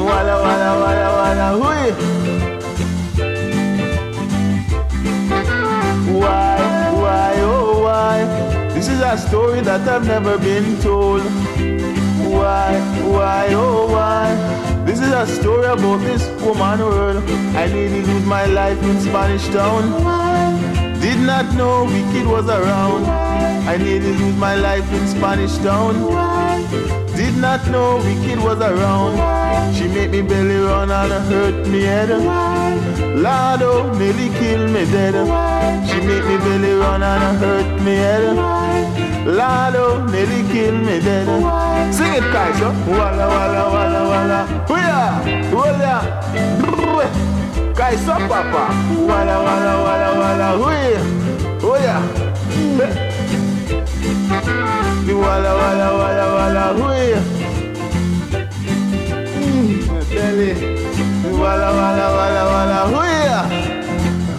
Walla 0.07 0.35
walla 0.43 0.71
walla 0.81 1.07
walla, 1.17 1.47
hooya! 1.59 1.93
Why, 6.21 6.91
why, 6.93 7.33
oh 7.41 7.83
why? 7.83 8.17
This 8.73 8.87
is 8.89 9.01
a 9.01 9.17
story 9.17 9.61
that 9.61 9.87
I've 9.87 10.05
never 10.07 10.37
been 10.37 10.79
told. 10.81 11.21
Why, 12.23 12.79
why, 13.03 13.47
oh 13.51 13.87
why? 13.91 14.35
This 14.85 14.99
is 15.01 15.11
a 15.11 15.27
story 15.27 15.65
about 15.65 15.97
this 15.97 16.23
woman 16.41 16.79
world. 16.79 17.23
I 17.55 17.67
nearly 17.67 18.01
lose 18.01 18.25
my 18.25 18.45
life 18.45 18.81
in 18.83 18.99
Spanish 19.01 19.47
Town. 19.49 19.91
Did 21.01 21.19
not 21.19 21.53
know 21.55 21.85
wicked 21.85 22.25
was 22.25 22.47
around. 22.49 23.26
I 23.67 23.75
nearly 23.75 24.13
lose 24.13 24.37
my 24.37 24.55
life 24.55 24.89
in 24.93 25.05
Spanish 25.09 25.57
Town. 25.57 25.93
Did 27.17 27.35
not 27.35 27.67
know 27.67 27.97
wicked 27.97 28.39
was 28.39 28.59
around. 28.61 29.17
She 29.75 29.89
make 29.89 30.11
me 30.11 30.21
belly 30.21 30.55
run 30.55 30.89
and 30.89 31.11
hurt 31.27 31.67
me 31.67 31.81
head. 31.81 32.09
Lord, 32.09 33.61
oh, 33.63 33.93
nearly 33.99 34.29
kill 34.39 34.67
me 34.69 34.85
dead. 34.85 35.15
She 35.89 35.97
make 35.99 36.23
me 36.23 36.37
belly 36.37 36.79
run 36.79 37.03
and 37.03 37.37
hurt 37.39 37.81
me 37.81 37.95
head. 37.95 38.37
Oh, 38.39 40.07
nearly 40.13 40.43
kill 40.53 40.77
me 40.77 41.01
dead. 41.01 41.27
Sing 41.93 42.13
it, 42.13 42.23
Kaiser. 42.31 42.71
Walla, 42.87 43.27
walla, 43.27 43.63
walla, 43.73 44.01
walla. 44.11 44.39
Hooya, 44.69 44.99
hooya. 45.51 45.95
Kaiser, 47.75 48.19
papa. 48.29 48.63
Walla, 49.09 49.35
walla, 49.43 49.73
walla, 49.83 50.09
walla. 50.21 50.47
Hooya, 51.59 52.01
hooya. 54.27 55.15
Walla, 55.23 55.51
walla, 55.59 55.87
walla, 55.99 56.25
walla. 56.35 56.63
Hooya. 56.79 57.19
Mm, 59.37 59.69
belly. 60.13 60.51
Walla, 61.39 61.69
walla, 61.77 62.05
walla, 62.17 62.43
walla. 62.51 62.79
Hooya, 62.93 63.39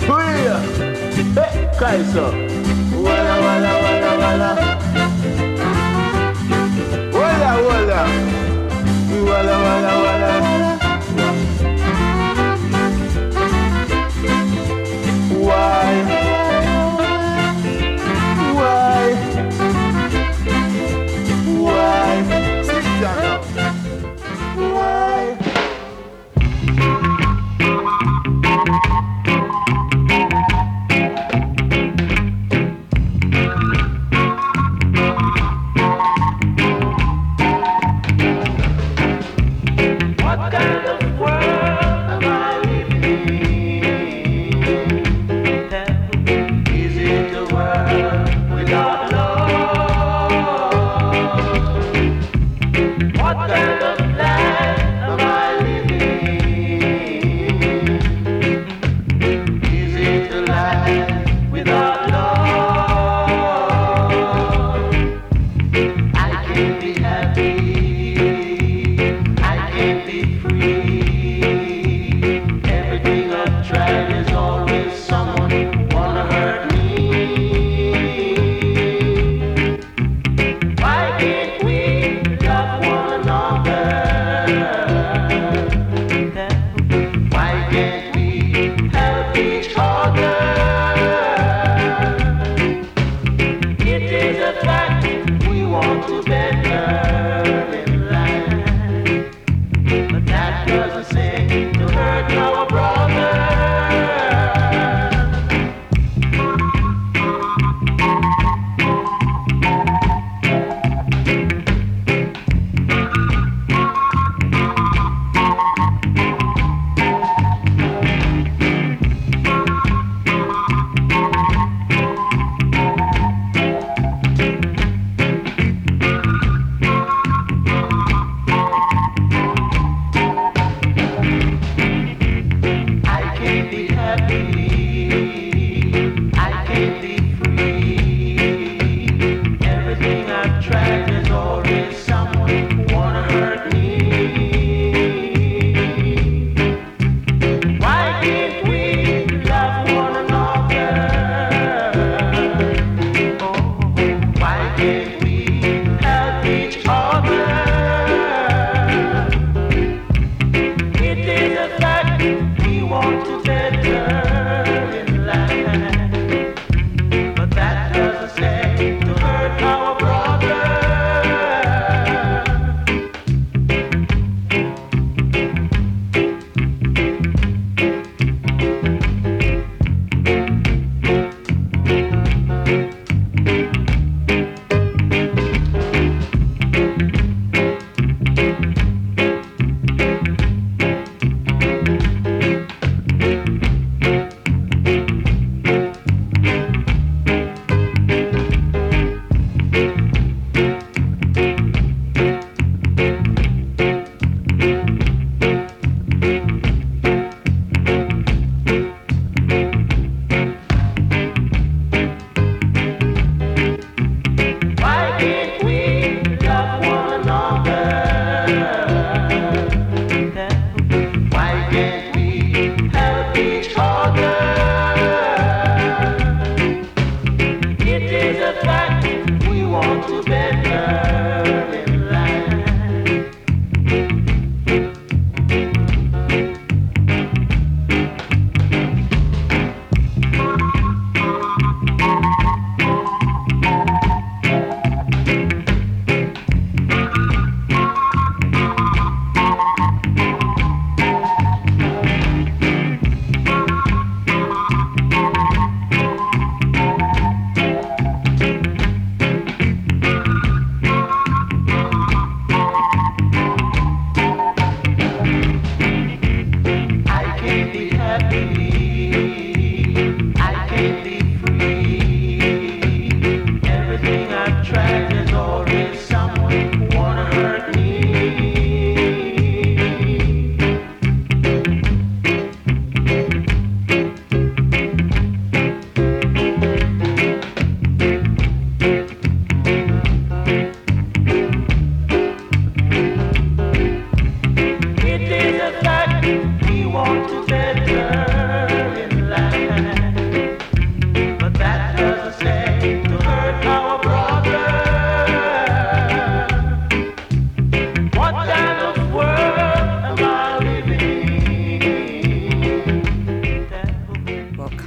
hooya. 0.09 0.57
Hey, 1.36 1.55
Kaiser. 1.78 2.30
Walla, 3.05 3.34
walla, 3.45 3.72
walla, 3.82 4.11
walla. 4.22 4.51
Walla, 7.18 7.51
walla. 7.66 8.01
Walla, 9.28 9.55
walla, 9.64 9.93
walla. 10.03 10.07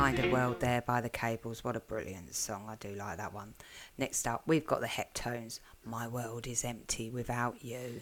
kind 0.01 0.17
of 0.17 0.31
world 0.31 0.59
there 0.59 0.81
by 0.81 0.99
the 0.99 1.09
cables. 1.09 1.63
What 1.63 1.75
a 1.75 1.79
brilliant 1.79 2.33
song. 2.33 2.65
I 2.67 2.75
do 2.75 2.95
like 2.95 3.17
that 3.17 3.35
one. 3.35 3.53
Next 3.99 4.27
up, 4.27 4.41
we've 4.47 4.65
got 4.65 4.81
the 4.81 4.87
Heptones. 4.87 5.59
My 5.85 6.07
world 6.07 6.47
is 6.47 6.65
empty 6.65 7.11
without 7.11 7.63
you. 7.63 8.01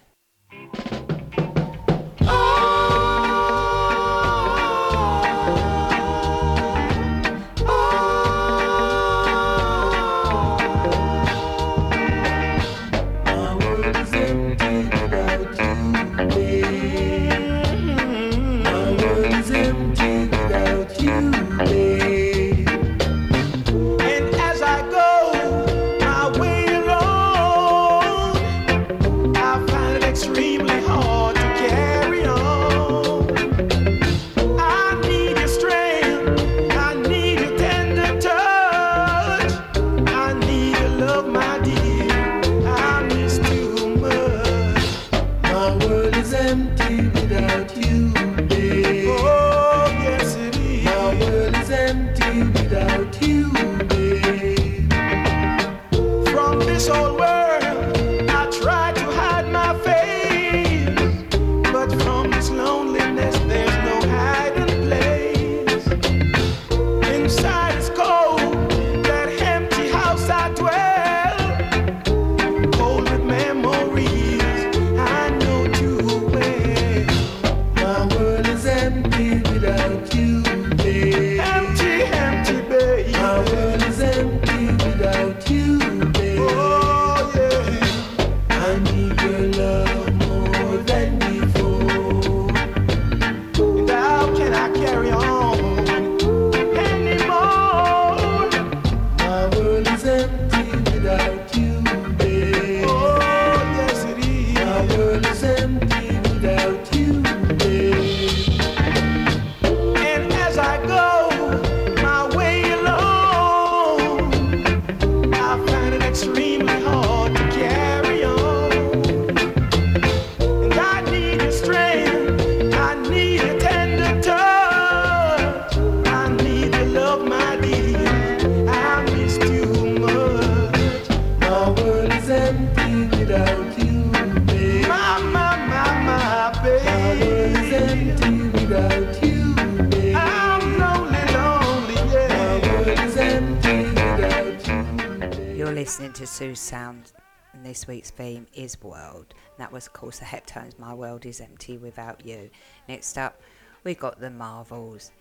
this 147.79 147.87
week's 147.87 148.09
theme 148.09 148.45
is 148.53 148.81
world. 148.83 149.27
And 149.29 149.59
that 149.59 149.71
was, 149.71 149.87
of 149.87 149.93
course, 149.93 150.19
the 150.19 150.25
Heptones, 150.25 150.77
My 150.77 150.93
World 150.93 151.25
is 151.25 151.39
Empty 151.39 151.77
Without 151.77 152.25
You. 152.25 152.49
Next 152.89 153.17
up, 153.17 153.41
we 153.85 153.93
got 153.93 154.19
the 154.19 154.29
Marvels. 154.29 155.11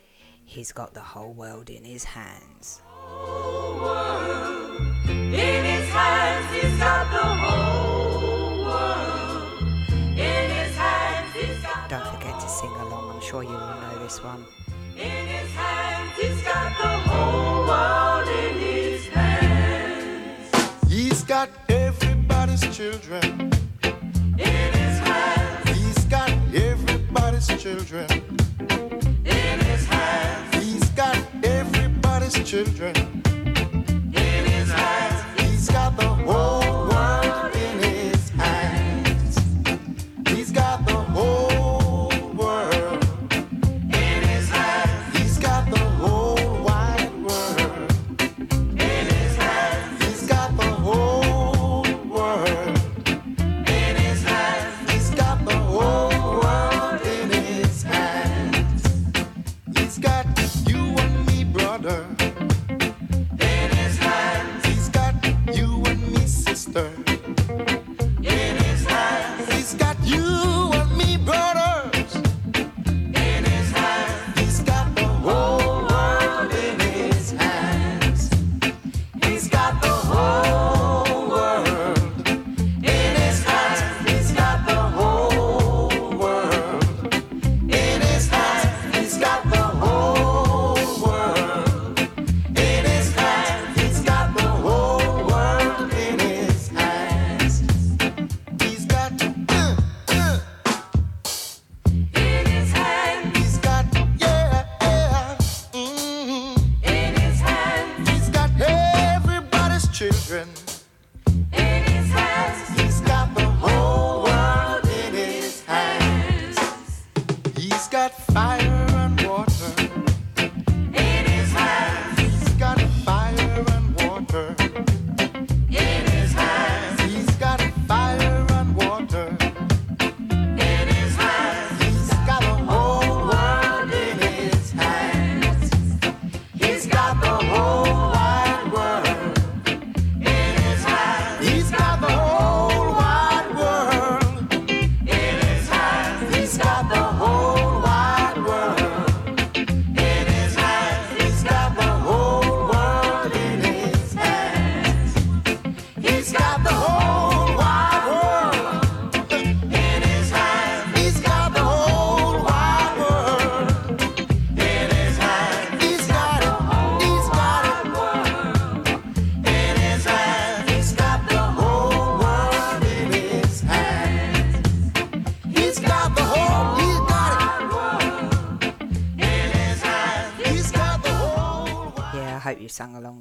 He's 0.44 0.72
got 0.72 0.92
the 0.92 1.00
whole 1.00 1.32
world 1.32 1.70
in 1.70 1.84
his 1.84 2.02
hands. 2.02 2.82
Don't 11.88 12.06
forget 12.12 12.40
to 12.40 12.48
sing 12.48 12.70
along, 12.70 13.14
I'm 13.14 13.20
sure 13.20 13.44
you 13.44 13.50
all 13.50 13.80
know 13.80 14.02
this 14.02 14.20
one. 14.24 14.44
In 14.96 15.26
his 15.28 15.50
hands, 15.52 16.12
he's 16.20 16.42
got 16.42 16.76
the 16.76 16.88
whole 17.08 17.68
world. 17.68 17.97
children. 22.60 23.52
He's 25.66 26.04
got 26.06 26.30
everybody's 26.54 27.46
children. 27.62 28.10
In 29.24 29.60
his 29.60 29.84
hands. 29.86 30.54
He's 30.64 30.88
got 30.90 31.18
everybody's 31.44 32.34
children. 32.44 32.94
In 34.14 34.44
his 34.54 34.70
hands. 34.70 35.40
He's 35.40 35.68
got 35.70 35.96
the 35.96 36.08
whole 36.08 36.87
shoulder. 61.88 62.06
In 63.40 63.70
his 63.76 63.98
hands, 63.98 64.66
he's 64.66 64.88
got 64.88 65.14
you 65.54 65.82
and 65.86 66.12
me, 66.12 66.26
sister. 66.26 67.07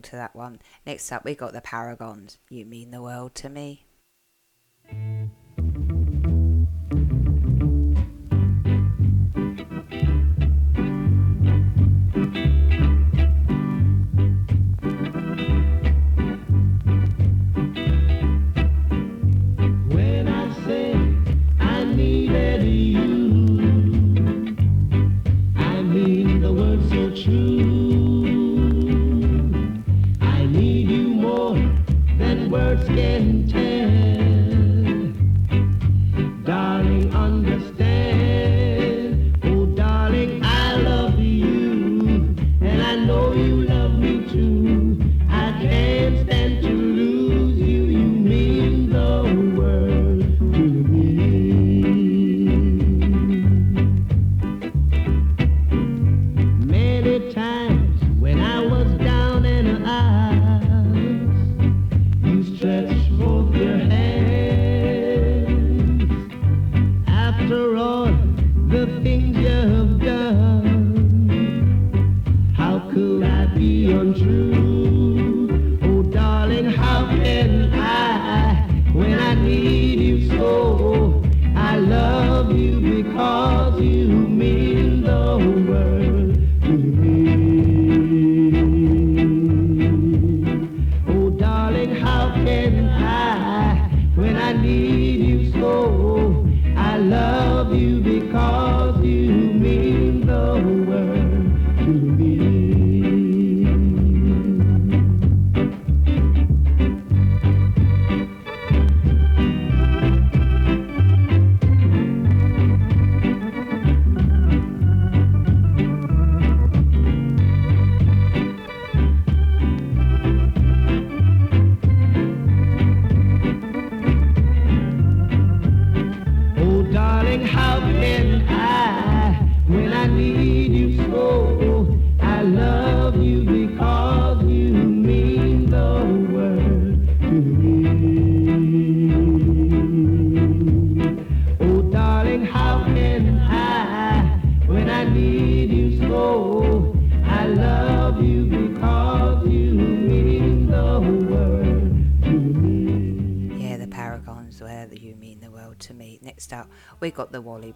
To 0.07 0.15
that 0.17 0.35
one. 0.35 0.59
Next 0.85 1.11
up, 1.11 1.25
we 1.25 1.35
got 1.35 1.53
the 1.53 1.61
Paragons. 1.61 2.37
You 2.49 2.65
mean 2.65 2.91
the 2.91 3.01
world 3.01 3.35
to 3.35 3.49
me. 3.49 3.86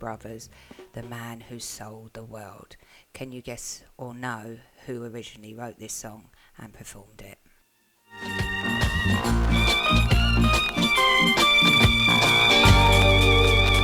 Brothers, 0.02 0.50
The 0.94 1.04
Man 1.04 1.42
Who 1.42 1.60
Sold 1.60 2.14
the 2.14 2.24
World. 2.24 2.76
Can 3.14 3.32
you 3.32 3.44
guess 3.44 3.84
or 4.00 4.16
know 4.16 4.58
who 4.88 5.06
originally 5.06 5.54
wrote 5.54 5.78
this 5.78 5.94
song 5.94 6.32
and 6.58 6.74
performed 6.74 7.22
it? 7.22 7.38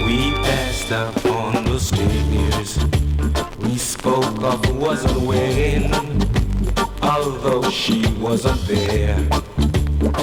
We 0.07 0.31
passed 0.41 0.91
up 0.91 1.23
on 1.27 1.65
the 1.65 1.79
stairs. 1.79 2.79
We 3.59 3.77
spoke 3.77 4.41
of 4.41 4.65
who 4.65 4.73
wasn't 4.73 5.21
when, 5.21 5.93
although 7.03 7.69
she 7.69 8.11
wasn't 8.13 8.59
there. 8.67 9.19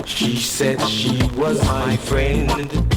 She 0.04 0.38
said 0.38 0.80
she 0.88 1.22
was 1.36 1.64
my 1.64 1.96
friend, 1.98 2.93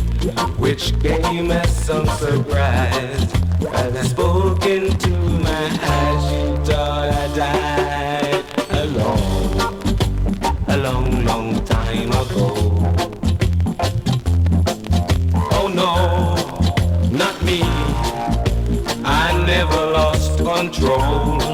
which 0.58 0.94
came 1.02 1.52
as 1.52 1.86
some 1.86 2.06
surprise. 2.18 3.34
As 3.74 3.96
I 3.96 4.04
spoke 4.04 4.66
into 4.66 5.10
my 5.10 5.70
eyes, 5.82 6.24
she 6.30 6.72
thought 6.72 7.10
I 7.14 7.28
died 7.36 8.46
alone, 8.72 9.58
a 10.68 10.78
long, 10.78 11.26
long 11.26 11.66
time 11.66 12.10
ago. 12.10 12.54
Oh 15.52 15.68
no, 15.74 17.18
not 17.18 17.42
me. 17.44 17.62
I 19.04 19.44
never 19.46 19.92
lost 19.92 20.38
control. 20.38 21.47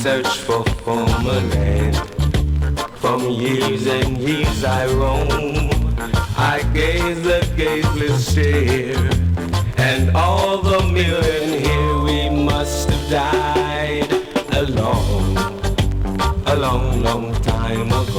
I 0.00 0.02
searched 0.02 0.40
for 0.48 0.64
former 0.82 1.40
land. 1.52 1.94
From 2.94 3.20
years 3.28 3.86
and 3.86 4.16
years 4.16 4.64
I 4.64 4.86
roam. 4.86 5.68
I 6.38 6.62
gaze 6.72 7.26
a 7.26 7.40
gazeless 7.54 8.30
stare. 8.30 8.96
And 9.76 10.16
all 10.16 10.62
the 10.62 10.80
million 10.90 11.62
here 11.62 11.98
we 11.98 12.30
must 12.30 12.88
have 12.88 13.10
died 13.10 14.10
a 14.54 14.62
long, 14.72 15.36
a 16.46 16.56
long, 16.56 17.02
long 17.02 17.34
time 17.42 17.88
ago. 17.88 18.09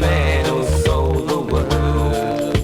Man 0.00 0.44
who 0.46 0.64
sold 0.64 1.28
the 1.28 1.40
world. 1.40 2.54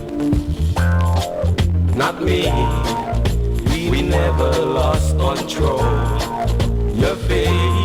Not 1.97 2.23
me. 2.23 2.51
We, 3.91 4.03
never 4.03 4.51
lost 4.51 5.17
control. 5.19 5.81
Your 6.95 7.17
face 7.29 7.84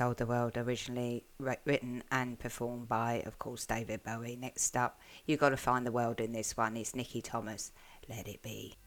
Sold 0.00 0.16
the 0.16 0.24
World, 0.24 0.56
originally 0.56 1.24
written 1.38 2.02
and 2.10 2.38
performed 2.38 2.88
by, 2.88 3.22
of 3.26 3.38
course, 3.38 3.66
David 3.66 4.02
Bowie. 4.02 4.34
Next 4.34 4.74
up, 4.74 4.98
you 5.26 5.36
got 5.36 5.50
to 5.50 5.58
find 5.58 5.84
the 5.84 5.92
world 5.92 6.20
in 6.22 6.32
this 6.32 6.56
one. 6.56 6.74
It's 6.78 6.94
Nicky 6.94 7.20
Thomas. 7.20 7.70
Let 8.08 8.26
it 8.26 8.40
be. 8.40 8.78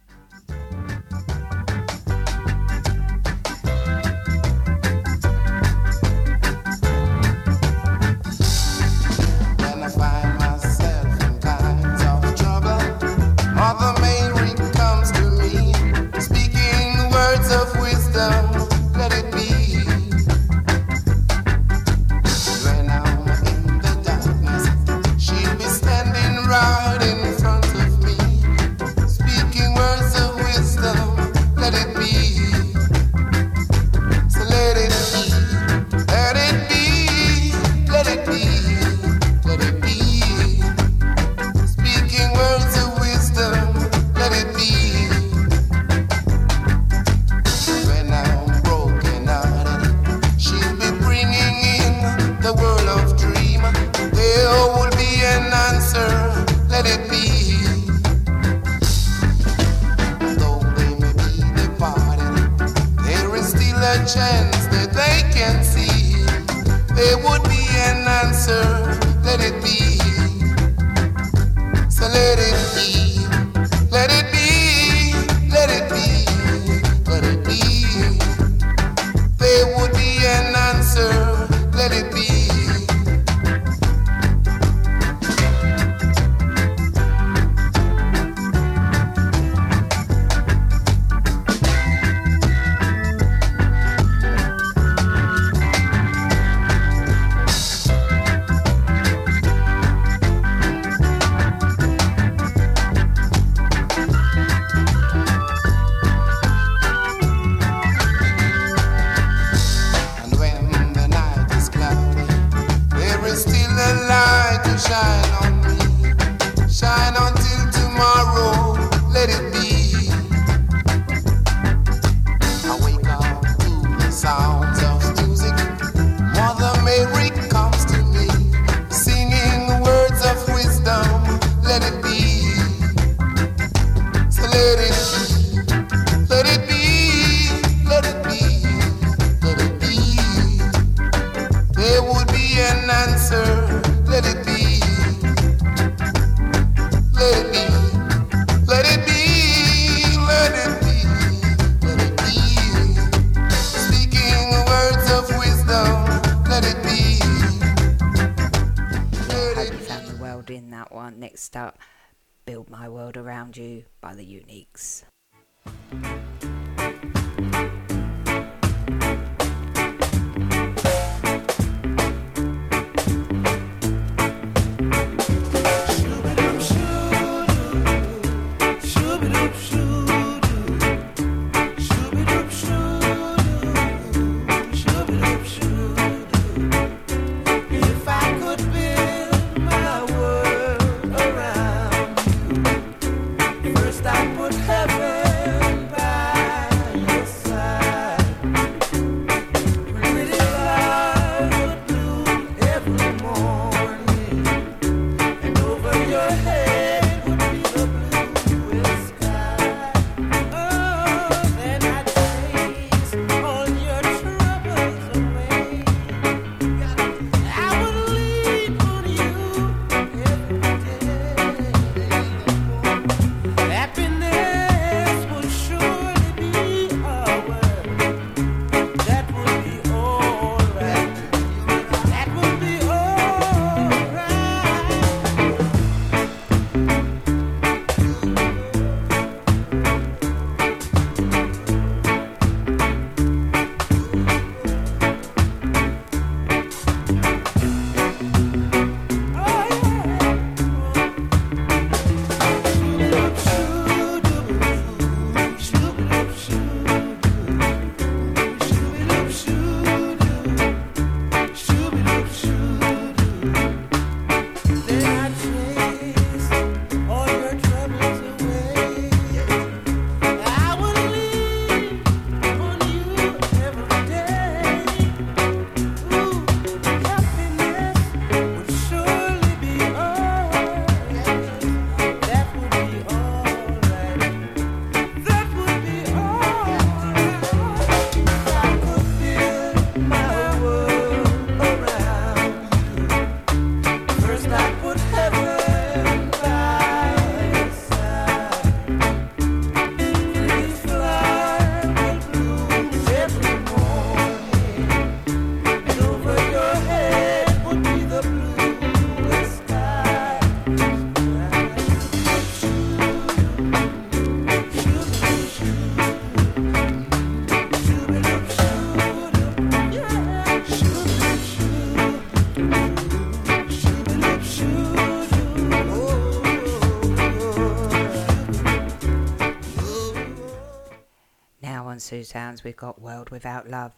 Sounds 332.24 332.64
we've 332.64 332.76
got 332.76 333.02
World 333.02 333.30
Without 333.30 333.70
Love. 333.70 333.94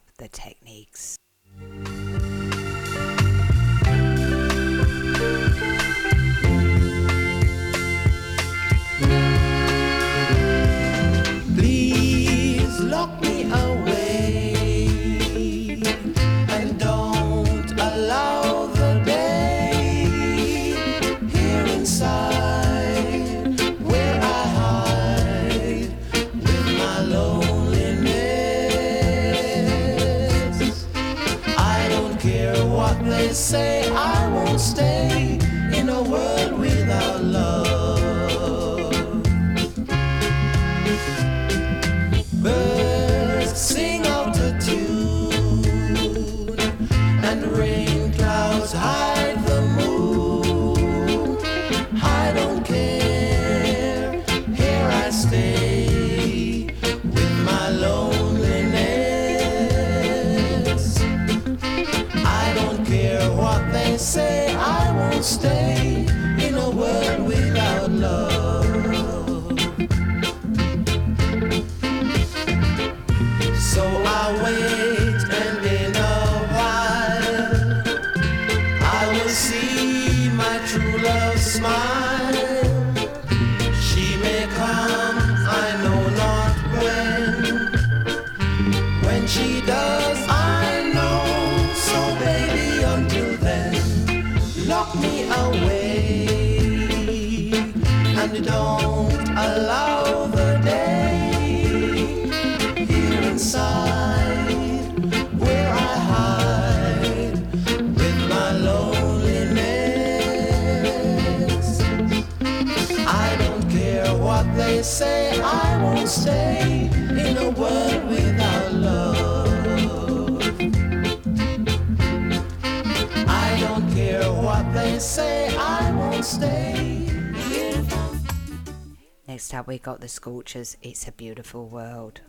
Next 129.27 129.55
up, 129.55 129.65
we 129.65 129.79
got 129.79 130.01
the 130.01 130.07
Scorchers. 130.07 130.77
It's 130.83 131.07
a 131.07 131.11
beautiful 131.11 131.67
world. 131.67 132.21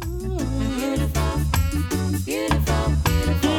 Beautiful, 0.00 1.40
beautiful, 2.16 2.92
beautiful. 3.04 3.51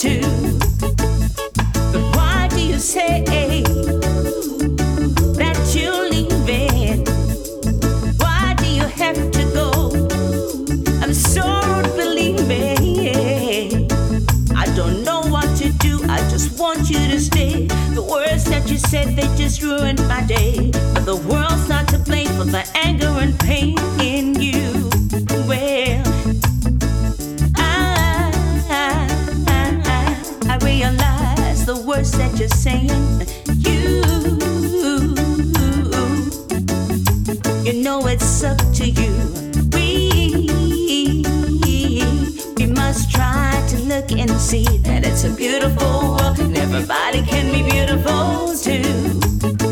to. 0.00 0.18
But 1.92 2.16
why 2.16 2.48
do 2.48 2.62
you 2.62 2.78
say 2.78 3.22
that 5.36 5.58
you're 5.74 6.08
leaving? 6.08 7.04
Why 8.16 8.54
do 8.56 8.66
you 8.66 8.84
have 8.84 9.30
to 9.30 9.44
go? 9.52 9.90
I'm 11.02 11.12
so. 11.12 11.42
I 14.56 14.66
don't 14.74 15.04
know 15.04 15.20
what 15.28 15.54
to 15.58 15.70
do. 15.72 16.00
I 16.08 16.18
just 16.30 16.58
want 16.58 16.88
you 16.88 16.98
to 17.08 17.20
stay. 17.20 17.66
The 17.94 18.02
words 18.02 18.44
that 18.44 18.70
you 18.70 18.78
said 18.78 19.16
they 19.16 19.28
just 19.36 19.62
ruined 19.62 20.00
my 20.08 20.22
day. 20.22 20.70
But 20.94 21.04
the 21.04 21.16
world's 21.16 21.68
not 21.68 21.88
to 21.88 21.98
blame 21.98 22.28
for 22.38 22.44
the 22.44 22.66
anger 22.74 23.12
and 23.20 23.38
pain. 23.40 23.76
beautiful, 45.40 46.20
and 46.38 46.54
everybody 46.54 47.22
can 47.22 47.50
be 47.50 47.62
beautiful 47.62 48.54
too. 48.54 49.18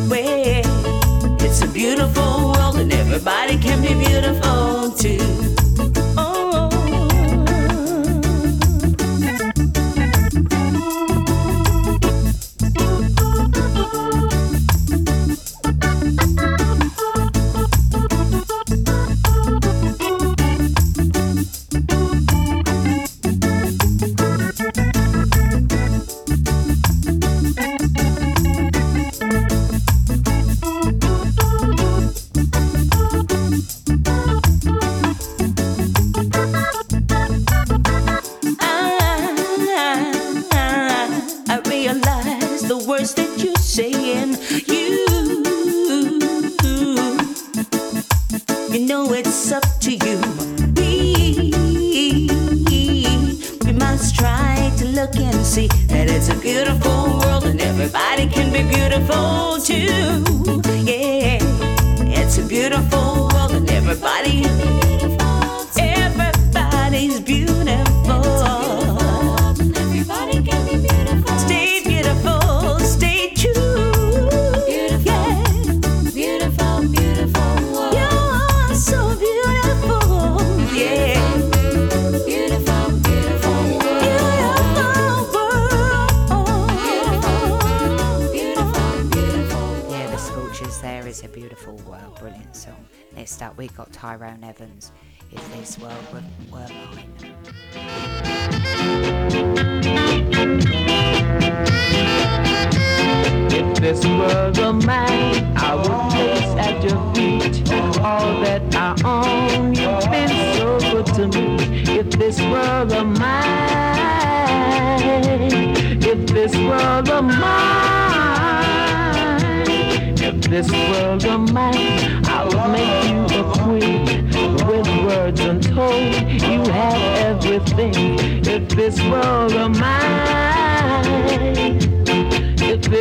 Well, 0.09 1.37
it's 1.45 1.61
a 1.61 1.67
beautiful 1.69 2.53
world, 2.53 2.77
and 2.77 2.91
everybody 2.91 3.59
can 3.59 3.83
be 3.83 3.93
beautiful 3.93 4.93
too. 4.93 5.48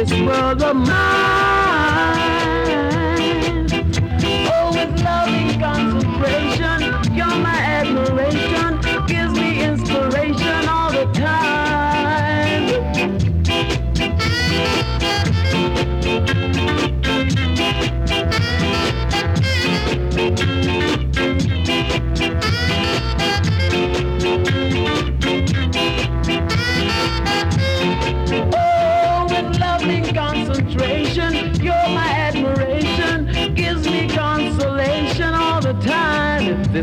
This 0.05 0.11
world 0.21 0.61
of 0.61 0.75
mine, 0.75 1.26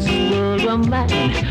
this 0.00 0.10
world 0.32 0.64
were 0.64 0.78
man, 0.78 1.08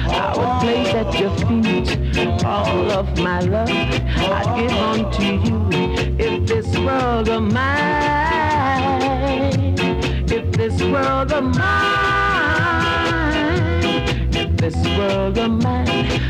I 0.10 0.36
would 0.36 0.60
place 0.60 0.94
at 0.94 1.18
your 1.18 1.32
feet 1.48 2.44
all 2.44 2.92
of 2.92 3.18
my 3.20 3.40
love. 3.40 3.70
I'd 3.70 4.56
give 4.60 4.72
unto 4.92 5.24
you. 5.24 5.70
If 6.20 6.46
this 6.46 6.78
world 6.78 7.30
were 7.30 7.40
man, 7.40 9.00
if 10.30 10.52
this 10.52 10.82
world 10.82 11.32
were 11.32 11.42
mine, 11.42 11.64
if 14.36 14.58
this 14.58 14.76
world 14.98 15.38
were 15.38 15.48
man, 15.48 15.88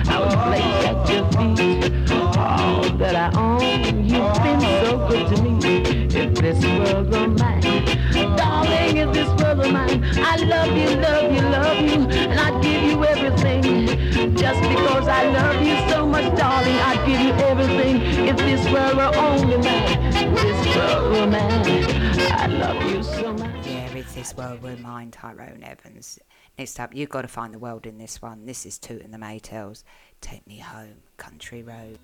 I 0.07 0.19
would 0.19 0.37
place 0.49 0.85
at 0.85 1.09
your 1.09 1.25
feet 1.31 2.11
all 2.37 2.83
that 3.01 3.15
I 3.15 3.31
own. 3.39 4.05
You've 4.05 4.43
been 4.43 4.61
so 4.85 5.07
good 5.07 5.25
to 5.35 5.41
me. 5.41 5.51
If 6.13 6.35
this 6.35 6.63
world 6.63 7.09
were 7.09 7.27
man, 7.27 7.61
darling, 8.37 8.97
if 8.97 9.11
this 9.13 9.42
were 9.73 9.79
a 9.79 9.97
man, 9.97 10.03
I 10.17 10.35
love 10.37 10.77
you, 10.77 10.89
love 10.97 11.31
you, 11.31 11.41
love 11.41 11.81
you, 11.81 12.19
and 12.29 12.39
I'd 12.39 12.63
give 12.63 12.83
you 12.83 13.05
everything. 13.05 14.35
Just 14.35 14.61
because 14.61 15.07
I 15.07 15.25
love 15.29 15.61
you 15.61 15.89
so 15.89 16.05
much, 16.05 16.35
darling, 16.37 16.75
I'd 16.75 17.05
give 17.05 17.21
you 17.21 17.33
everything. 17.33 18.01
If 18.27 18.37
this 18.37 18.71
were 18.71 19.15
only 19.15 19.57
man, 19.57 20.13
if 20.15 20.41
this 20.41 20.75
were 20.75 21.23
a 21.23 21.27
man, 21.27 21.65
I 22.31 22.47
love 22.47 22.91
you 22.91 23.03
so 23.03 23.33
much. 23.33 23.65
Yeah, 23.65 23.93
if 23.95 24.13
this 24.15 24.35
world 24.35 24.61
were 24.61 24.77
mine, 24.77 25.11
Tyrone 25.11 25.63
Evans. 25.63 26.19
Next 26.57 26.79
up, 26.79 26.95
you've 26.95 27.09
got 27.09 27.23
to 27.23 27.27
find 27.27 27.53
the 27.53 27.59
world 27.59 27.85
in 27.85 27.97
this 27.97 28.21
one. 28.21 28.45
This 28.45 28.65
is 28.65 28.77
Toots 28.77 29.03
and 29.03 29.13
the 29.13 29.17
Maytals. 29.17 29.83
Take 30.21 30.45
me 30.47 30.59
home, 30.59 31.01
country 31.17 31.63
road. 31.63 31.99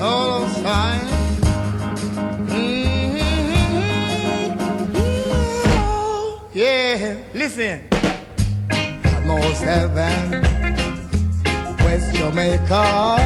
all 0.00 0.40
those 0.40 0.56
signs. 0.56 1.10
Mm-hmm. 1.10 1.43
Mm-hmm. 2.04 2.98
Yeah, 6.52 7.16
listen. 7.34 7.80
Almost 9.16 9.62
heaven, 9.62 10.42
West 11.84 12.14
Jamaica, 12.14 13.18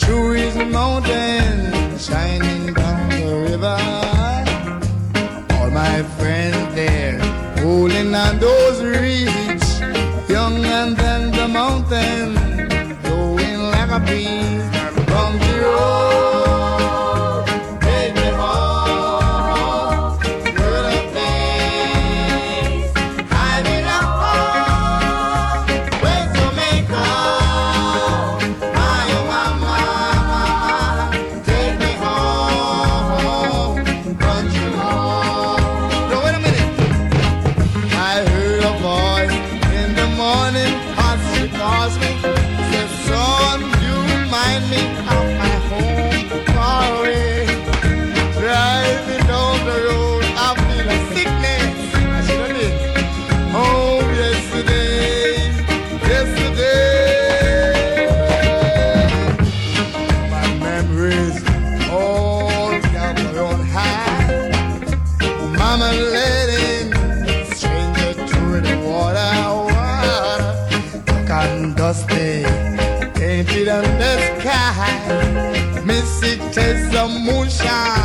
trees 0.00 0.56
and 0.56 0.72
mountains 0.72 2.06
shining 2.06 2.74
down 2.74 3.08
the 3.10 3.26
river. 3.50 3.78
All 5.60 5.70
my 5.70 6.02
friends 6.18 6.74
there, 6.74 7.18
holding 7.60 8.14
on 8.14 8.38
those 8.38 8.82
reeds, 8.82 9.80
young 10.28 10.64
and 10.64 10.96
then 10.96 11.30
the 11.30 11.46
mountain, 11.48 12.34
going 13.02 13.58
like 13.70 13.90
a 13.90 14.00
bee 14.00 14.58
from 15.06 15.38
the 15.38 15.60
road. 15.62 16.31
mucha 77.08 78.01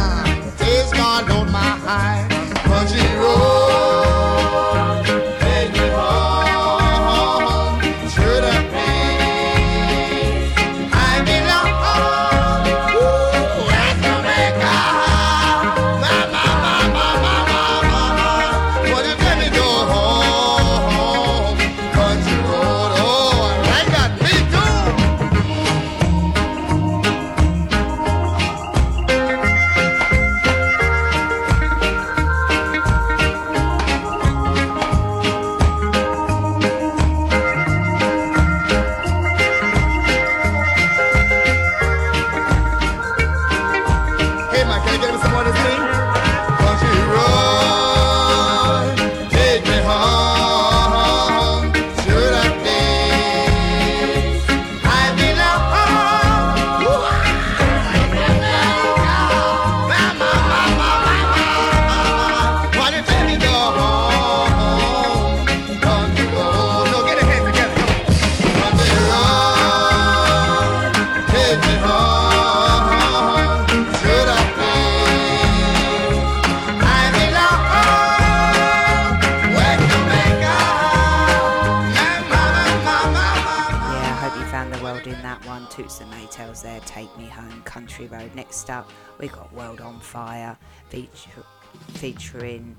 featuring 92.38 92.76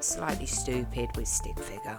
Slightly 0.00 0.46
Stoopid 0.46 1.16
with 1.16 1.28
Stick 1.28 1.58
Figure. 1.58 1.96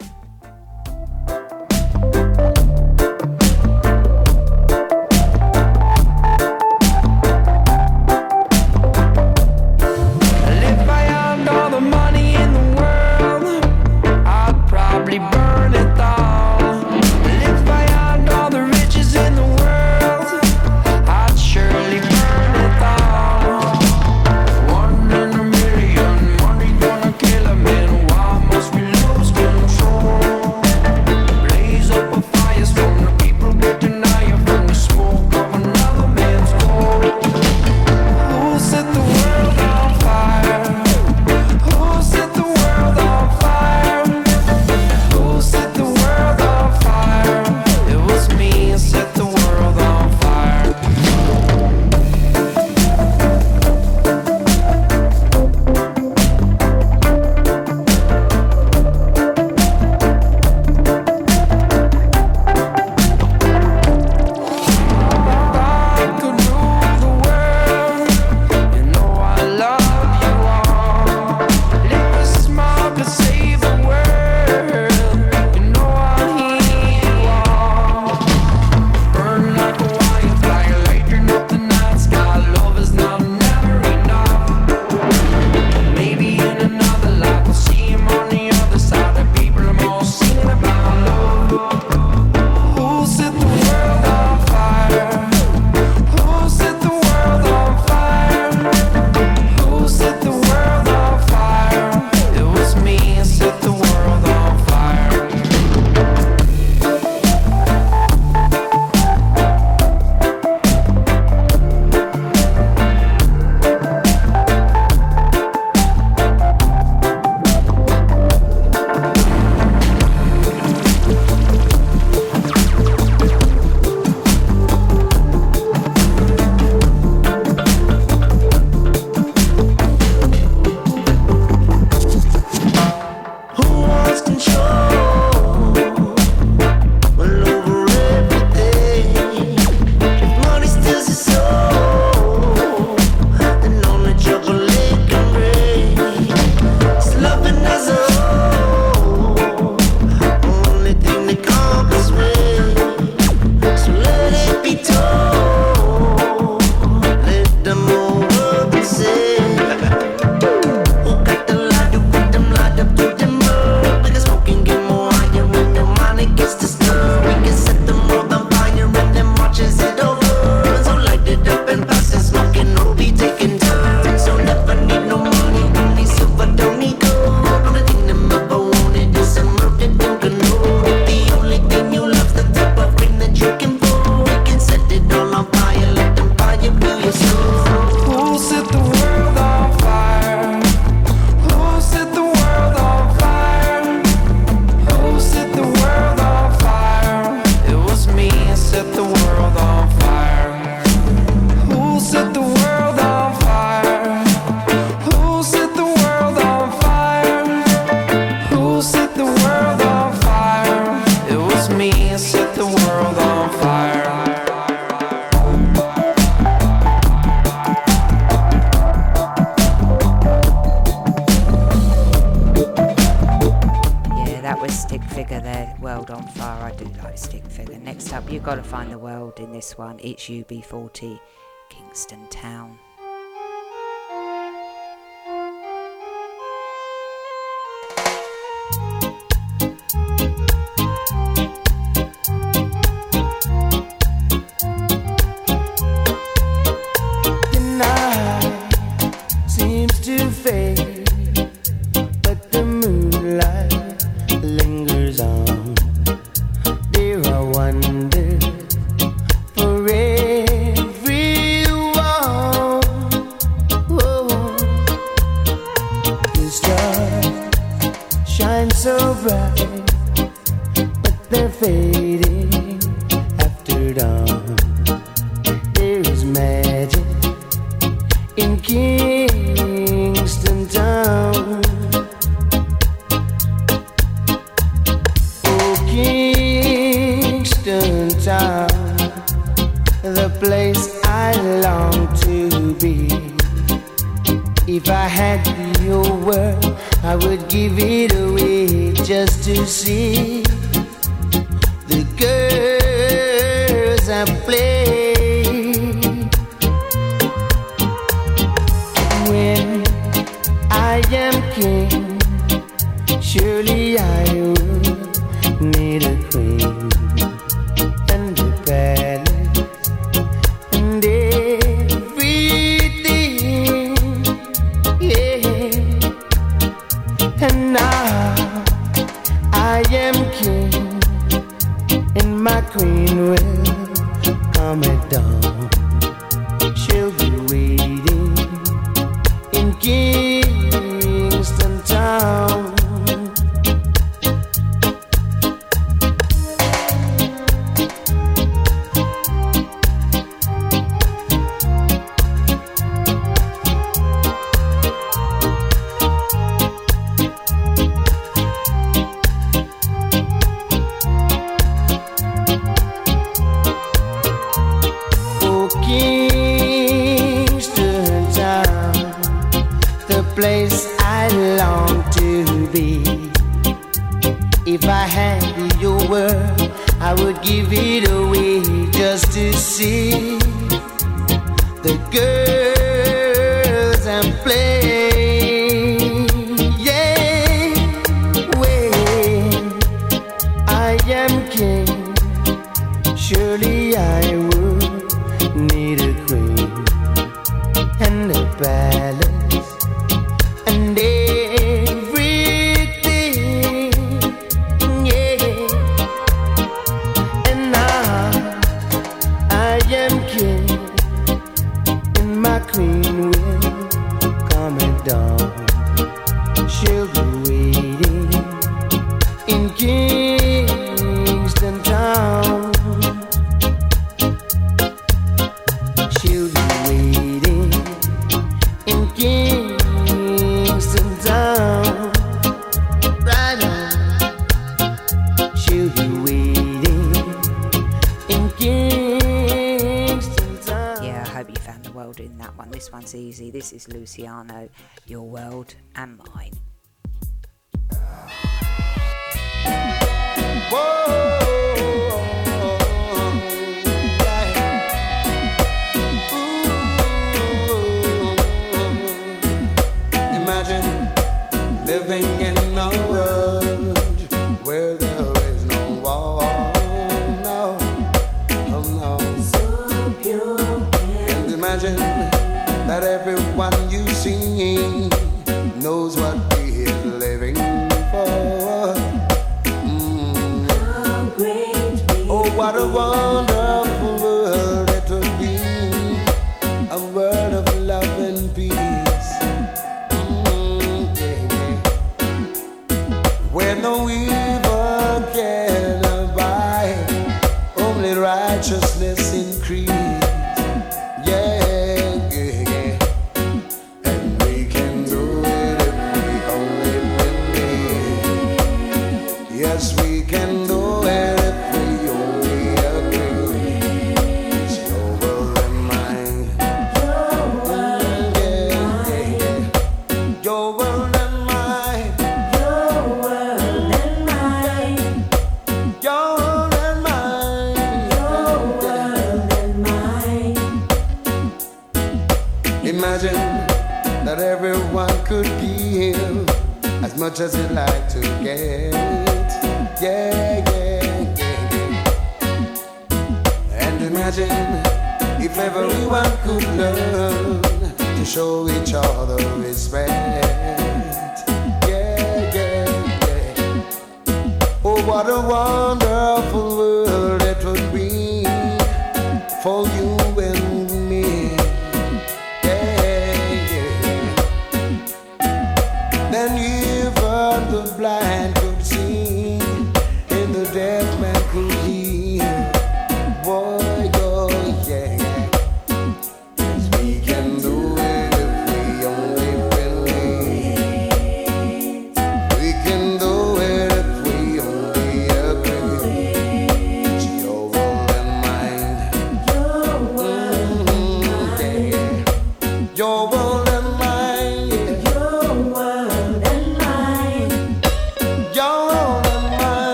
UB40 229.99 231.19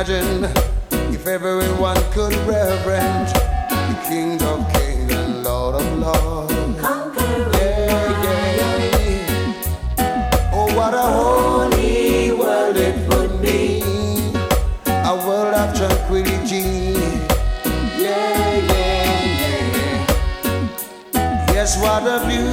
imagine 0.00 0.44
if 1.12 1.26
everyone 1.26 1.96
could 2.12 2.32
reverence 2.48 3.32
the 3.34 3.98
King 4.08 4.42
of 4.42 4.66
Kings 4.72 5.12
and 5.12 5.44
Lord 5.44 5.74
of 5.74 5.98
Lords. 5.98 6.54
Yeah, 7.52 8.16
yeah. 8.56 10.00
Oh, 10.54 10.74
what 10.74 10.94
a 10.94 11.02
holy 11.02 12.32
world 12.32 12.76
it 12.78 12.96
would 13.10 13.42
be. 13.42 13.82
A 14.86 15.14
world 15.26 15.54
of 15.54 15.76
tranquility. 15.76 16.96
Yeah, 18.00 18.56
yeah, 18.72 19.04
yeah. 21.12 21.52
Yes, 21.52 21.76
what 21.78 22.04
a 22.04 22.26
beauty. 22.26 22.49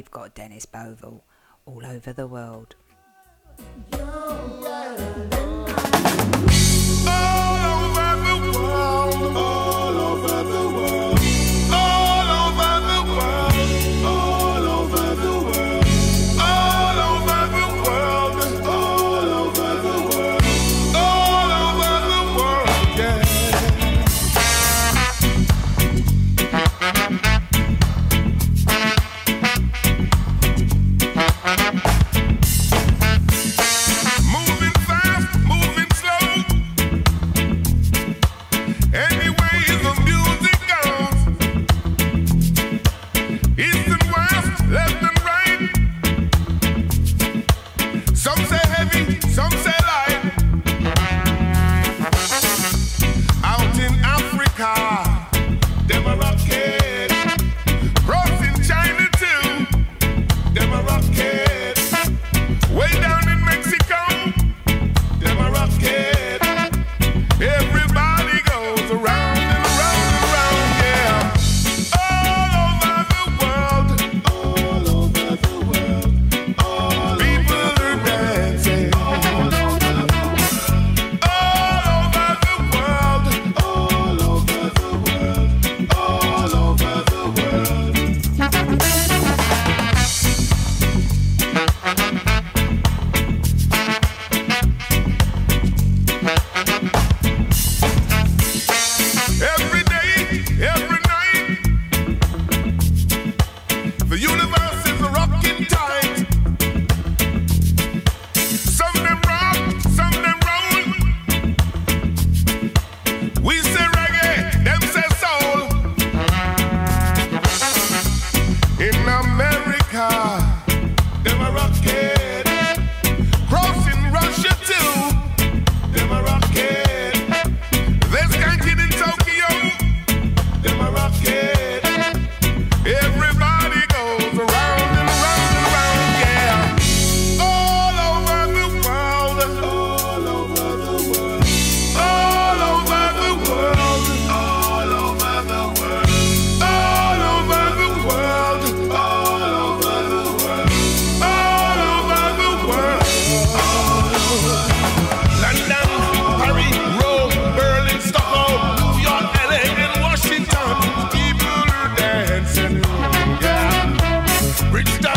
we've 0.00 0.10
got 0.10 0.34
Dennis 0.34 0.64
Bovell 0.64 1.20
all 1.66 1.84
over 1.84 2.14
the 2.14 2.26
world. 2.26 2.74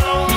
down. 0.00 0.33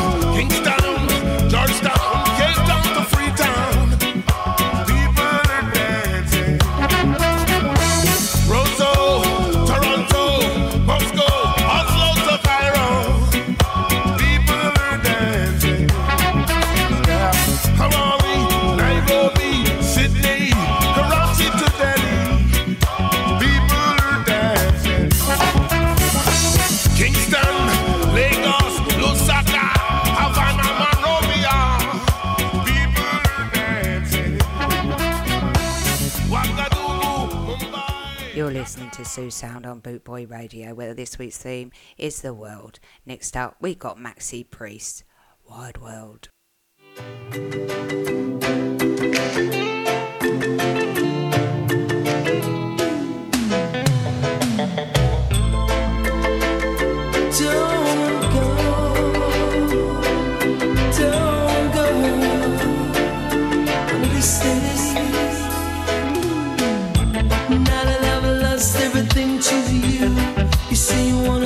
Sue 39.18 39.32
Sound 39.32 39.66
on 39.66 39.82
Bootboy 39.82 40.30
Radio, 40.30 40.76
where 40.76 40.94
this 40.94 41.18
week's 41.18 41.40
theme 41.40 41.72
is 41.98 42.22
the 42.22 42.36
world. 42.36 42.78
Next 43.04 43.36
up, 43.36 43.56
we 43.60 43.74
got 43.74 43.98
Maxi 43.98 44.48
Priest, 44.48 45.04
Wild 45.50 45.82
World. 45.82 46.30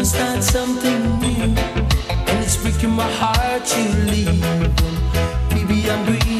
understand 0.01 0.43
something 0.43 1.19
new, 1.19 1.55
and 2.25 2.43
it's 2.43 2.57
breaking 2.57 2.89
my 2.89 3.07
heart 3.19 3.61
you 3.77 3.87
leave. 4.09 4.41
Baby, 5.51 5.87
I'm 5.91 6.03
breathing. 6.05 6.30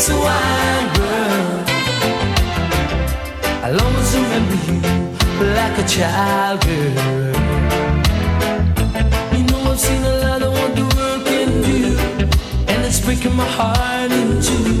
It's 0.00 0.08
a 0.08 0.16
wide 0.16 0.90
world. 0.98 1.68
I'll 3.64 3.78
always 3.84 4.10
remember 4.16 4.56
you 4.66 4.80
like 5.58 5.76
a 5.76 5.86
child, 5.86 6.64
girl. 6.64 7.34
You 9.36 9.42
know 9.44 9.60
I've 9.70 9.78
seen 9.78 10.02
a 10.02 10.16
lot 10.24 10.40
of 10.42 10.52
what 10.54 10.72
the 10.74 10.86
world 10.96 11.22
can 11.26 11.50
do, 11.70 11.98
and 12.72 12.78
it's 12.88 13.00
breaking 13.04 13.36
my 13.36 13.44
heart 13.44 14.10
in 14.10 14.40
two. 14.40 14.80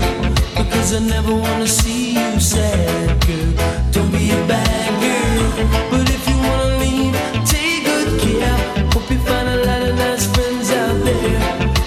Because 0.56 0.94
I 0.94 1.00
never 1.00 1.34
wanna 1.34 1.66
see 1.66 2.14
you 2.14 2.40
sad, 2.40 3.20
girl. 3.26 3.52
Don't 3.92 4.10
be 4.10 4.30
a 4.30 4.40
bad 4.48 4.90
girl, 5.04 5.44
but 5.90 6.08
if 6.16 6.22
you 6.30 6.36
wanna 6.48 6.78
leave, 6.82 7.14
take 7.44 7.84
good 7.84 8.10
care. 8.24 8.56
Hope 8.94 9.10
you 9.10 9.18
find 9.28 9.48
a 9.56 9.58
lot 9.68 9.82
of 9.82 9.94
nice 9.96 10.24
friends 10.32 10.70
out 10.70 10.96
there. 11.04 11.40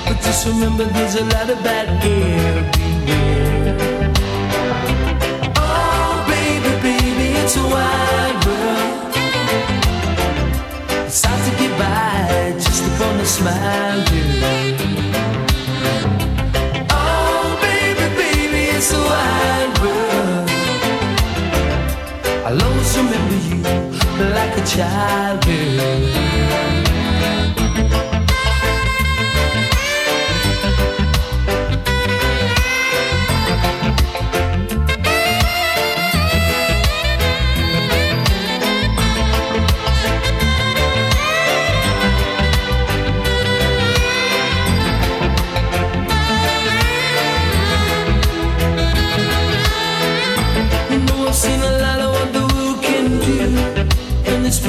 But 0.05 0.17
just 0.21 0.45
remember, 0.45 0.83
there's 0.83 1.15
a 1.15 1.25
lot 1.33 1.49
of 1.49 1.57
bad 1.63 1.87
air. 2.05 2.82
It's 7.55 7.61
a 7.61 7.67
wide 7.69 8.45
world. 8.47 9.13
It's 11.05 11.23
hard 11.23 11.41
to 11.45 11.51
get 11.59 11.77
by 11.77 12.51
just 12.53 12.83
upon 12.83 13.19
a 13.19 13.25
smile, 13.25 14.01
girl. 14.09 14.73
Oh, 16.89 17.59
baby, 17.61 18.05
baby, 18.15 18.61
it's 18.75 18.91
a 18.91 18.97
wide 18.97 19.73
world. 19.83 20.49
I'll 22.47 22.63
always 22.63 22.97
remember 22.97 23.37
you 23.47 23.57
like 24.33 24.57
a 24.57 24.65
child, 24.65 25.45
girl. 25.45 26.82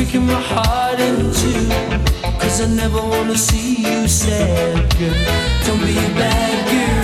Breaking 0.05 0.26
my 0.26 0.40
heart 0.40 1.01
in 1.01 1.32
two. 1.32 1.68
Cause 2.39 2.60
I 2.60 2.66
never 2.66 2.98
wanna 2.98 3.39
see 3.39 3.76
you 3.82 4.06
sad, 4.06 4.98
girl. 4.98 5.14
Don't 5.66 5.81
be 5.81 5.93
a 5.93 6.09
bad 6.14 6.68
girl 6.70 7.03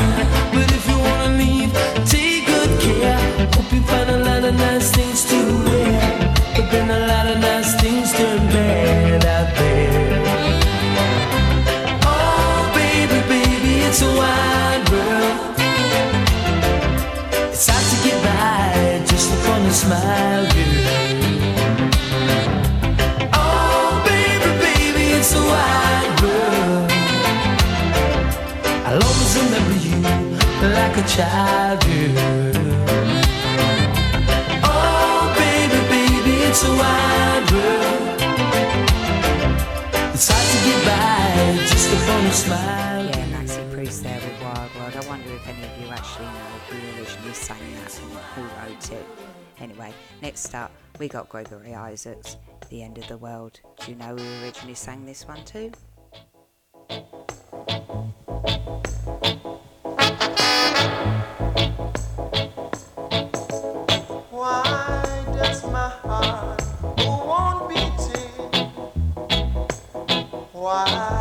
Oh, 34.64 35.34
baby, 35.36 35.80
baby, 35.90 36.34
it's 36.44 36.64
a 36.64 36.70
world. 36.70 37.50
It's 40.14 40.28
hard 40.30 40.46
to 40.48 40.56
get 40.64 40.80
by 40.86 41.60
just 41.66 41.90
smile. 42.46 43.04
Yeah, 43.06 43.70
Priest 43.70 44.02
there 44.02 44.18
with 44.20 44.42
Wild 44.42 44.74
World. 44.76 44.96
I 44.96 45.08
wonder 45.08 45.30
if 45.34 45.46
any 45.46 45.62
of 45.62 45.70
you 45.82 45.88
actually 45.88 46.24
know 46.24 46.58
who 46.70 46.76
originally 46.98 47.34
sang 47.34 47.74
that 47.74 47.92
who 48.34 48.42
wrote 48.42 48.90
it. 48.90 49.06
Anyway, 49.58 49.92
next 50.22 50.54
up, 50.54 50.70
we 50.98 51.08
got 51.08 51.28
Gregory 51.28 51.74
Isaacs, 51.74 52.38
The 52.70 52.82
End 52.82 52.96
of 52.96 53.06
the 53.08 53.18
World. 53.18 53.60
Do 53.78 53.90
you 53.90 53.98
know 53.98 54.16
who 54.16 54.42
originally 54.42 54.74
sang 54.74 55.04
this 55.04 55.28
one 55.28 55.44
too? 55.44 55.70
Why 70.70 71.19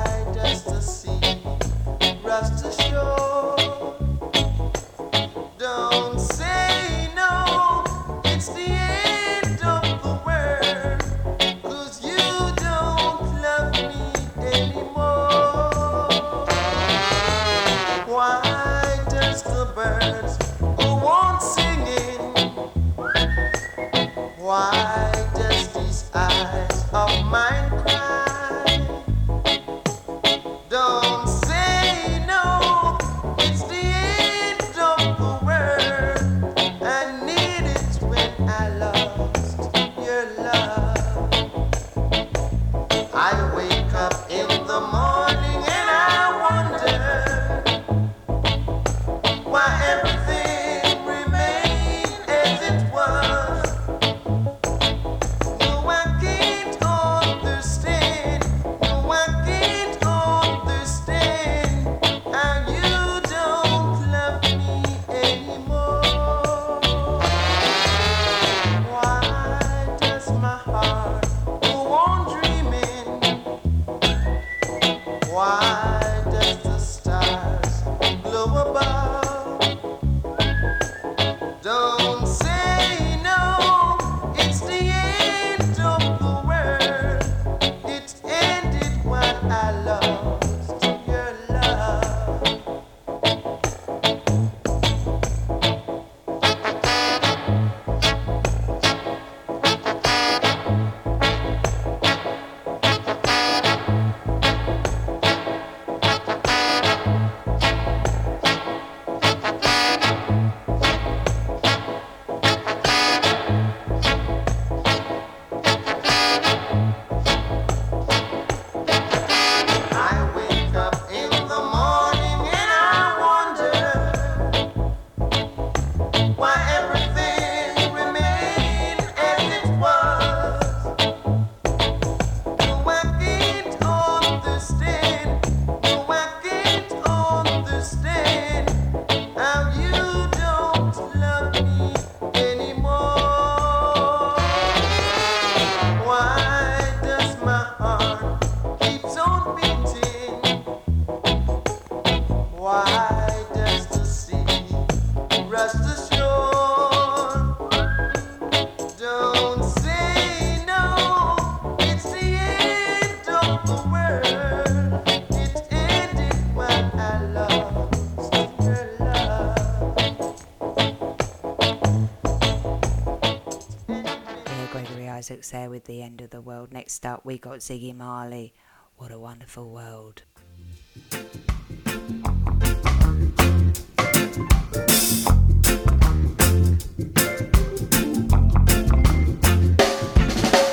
there 175.48 175.70
with 175.70 175.86
the 175.86 176.02
end 176.02 176.20
of 176.22 176.30
the 176.30 176.42
world. 176.42 176.74
Next 176.74 177.06
up, 177.06 177.26
we 177.26 177.38
got 177.38 177.60
Ziggy 177.60 177.96
Marley. 177.96 178.54
What 178.98 179.12
a 179.12 179.20
wonderful 179.20 179.70
world. 179.70 180.24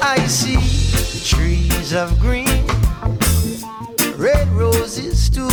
I 0.02 0.26
see 0.26 0.58
trees 1.24 1.92
of 1.94 2.18
green, 2.18 2.66
red 4.16 4.48
roses 4.48 5.30
too. 5.30 5.48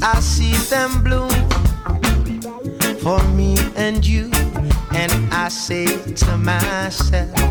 I 0.00 0.20
see 0.20 0.52
them 0.70 1.02
bloom 1.02 1.30
for 3.00 3.20
me 3.24 3.31
say 5.72 5.86
to 6.12 6.36
myself 6.36 7.41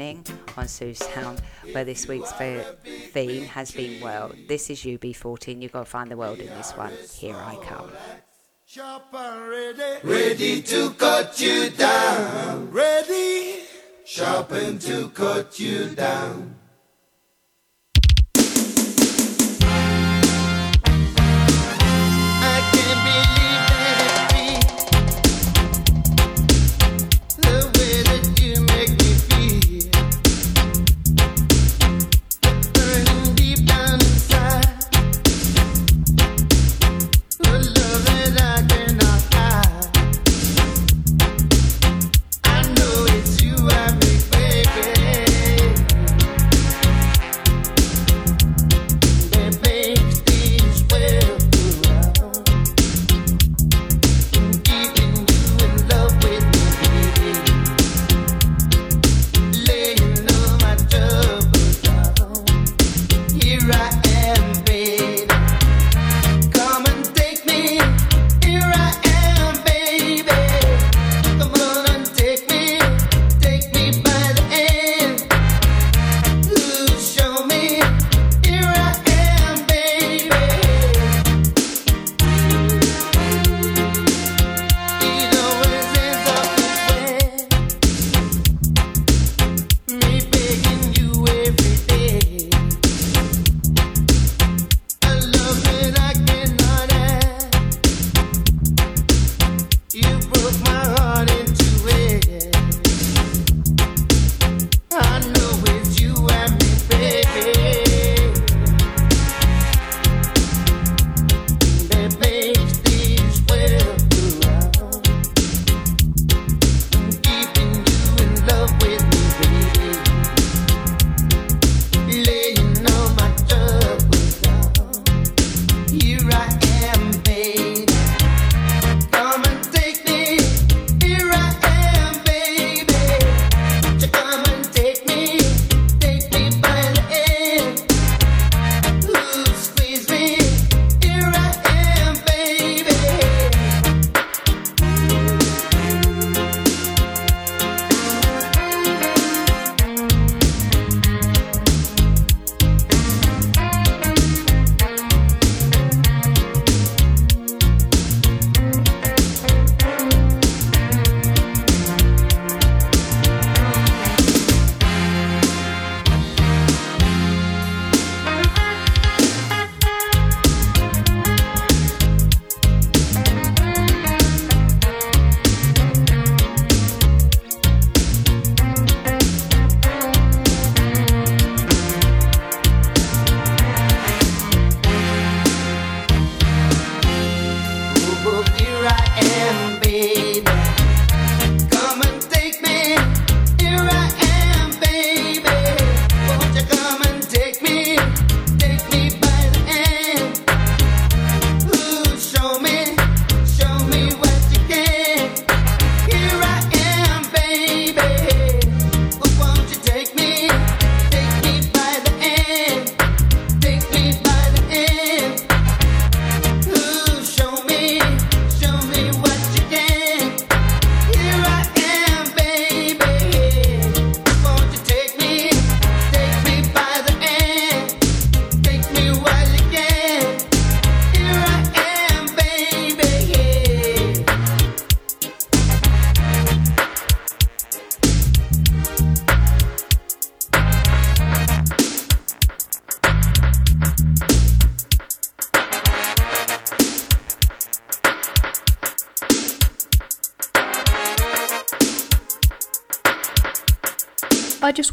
evening 0.00 0.24
on 0.56 0.68
Sue 0.68 0.94
Sound, 0.94 1.42
where 1.72 1.84
this 1.84 2.06
week's 2.06 2.30
theme 2.32 3.44
has 3.46 3.72
been 3.72 4.00
world. 4.00 4.36
This 4.46 4.70
is 4.70 4.82
UB40. 4.82 5.60
You've 5.60 5.72
got 5.72 5.80
to 5.80 5.90
find 5.90 6.10
the 6.10 6.16
world 6.16 6.38
in 6.38 6.46
this 6.46 6.70
one. 6.72 6.92
Here 7.12 7.34
I 7.34 7.56
come. 7.64 7.90
Sharp 8.64 9.06
and 9.12 9.48
ready. 9.48 9.98
Ready 10.04 10.62
to 10.62 10.90
cut 10.90 11.40
you 11.40 11.70
down. 11.70 12.70
Ready. 12.70 13.62
sharpen 14.04 14.78
to 14.78 15.08
cut 15.08 15.58
you 15.58 15.88
down. 15.88 16.54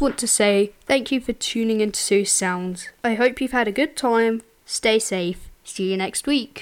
Want 0.06 0.18
to 0.18 0.28
say 0.28 0.70
thank 0.82 1.10
you 1.10 1.20
for 1.20 1.32
tuning 1.32 1.80
into 1.80 1.98
Sue 1.98 2.24
Sounds. 2.24 2.90
I 3.02 3.14
hope 3.14 3.40
you've 3.40 3.50
had 3.50 3.66
a 3.66 3.72
good 3.72 3.96
time. 3.96 4.42
Stay 4.64 5.00
safe. 5.00 5.50
See 5.64 5.90
you 5.90 5.96
next 5.96 6.28
week. 6.28 6.55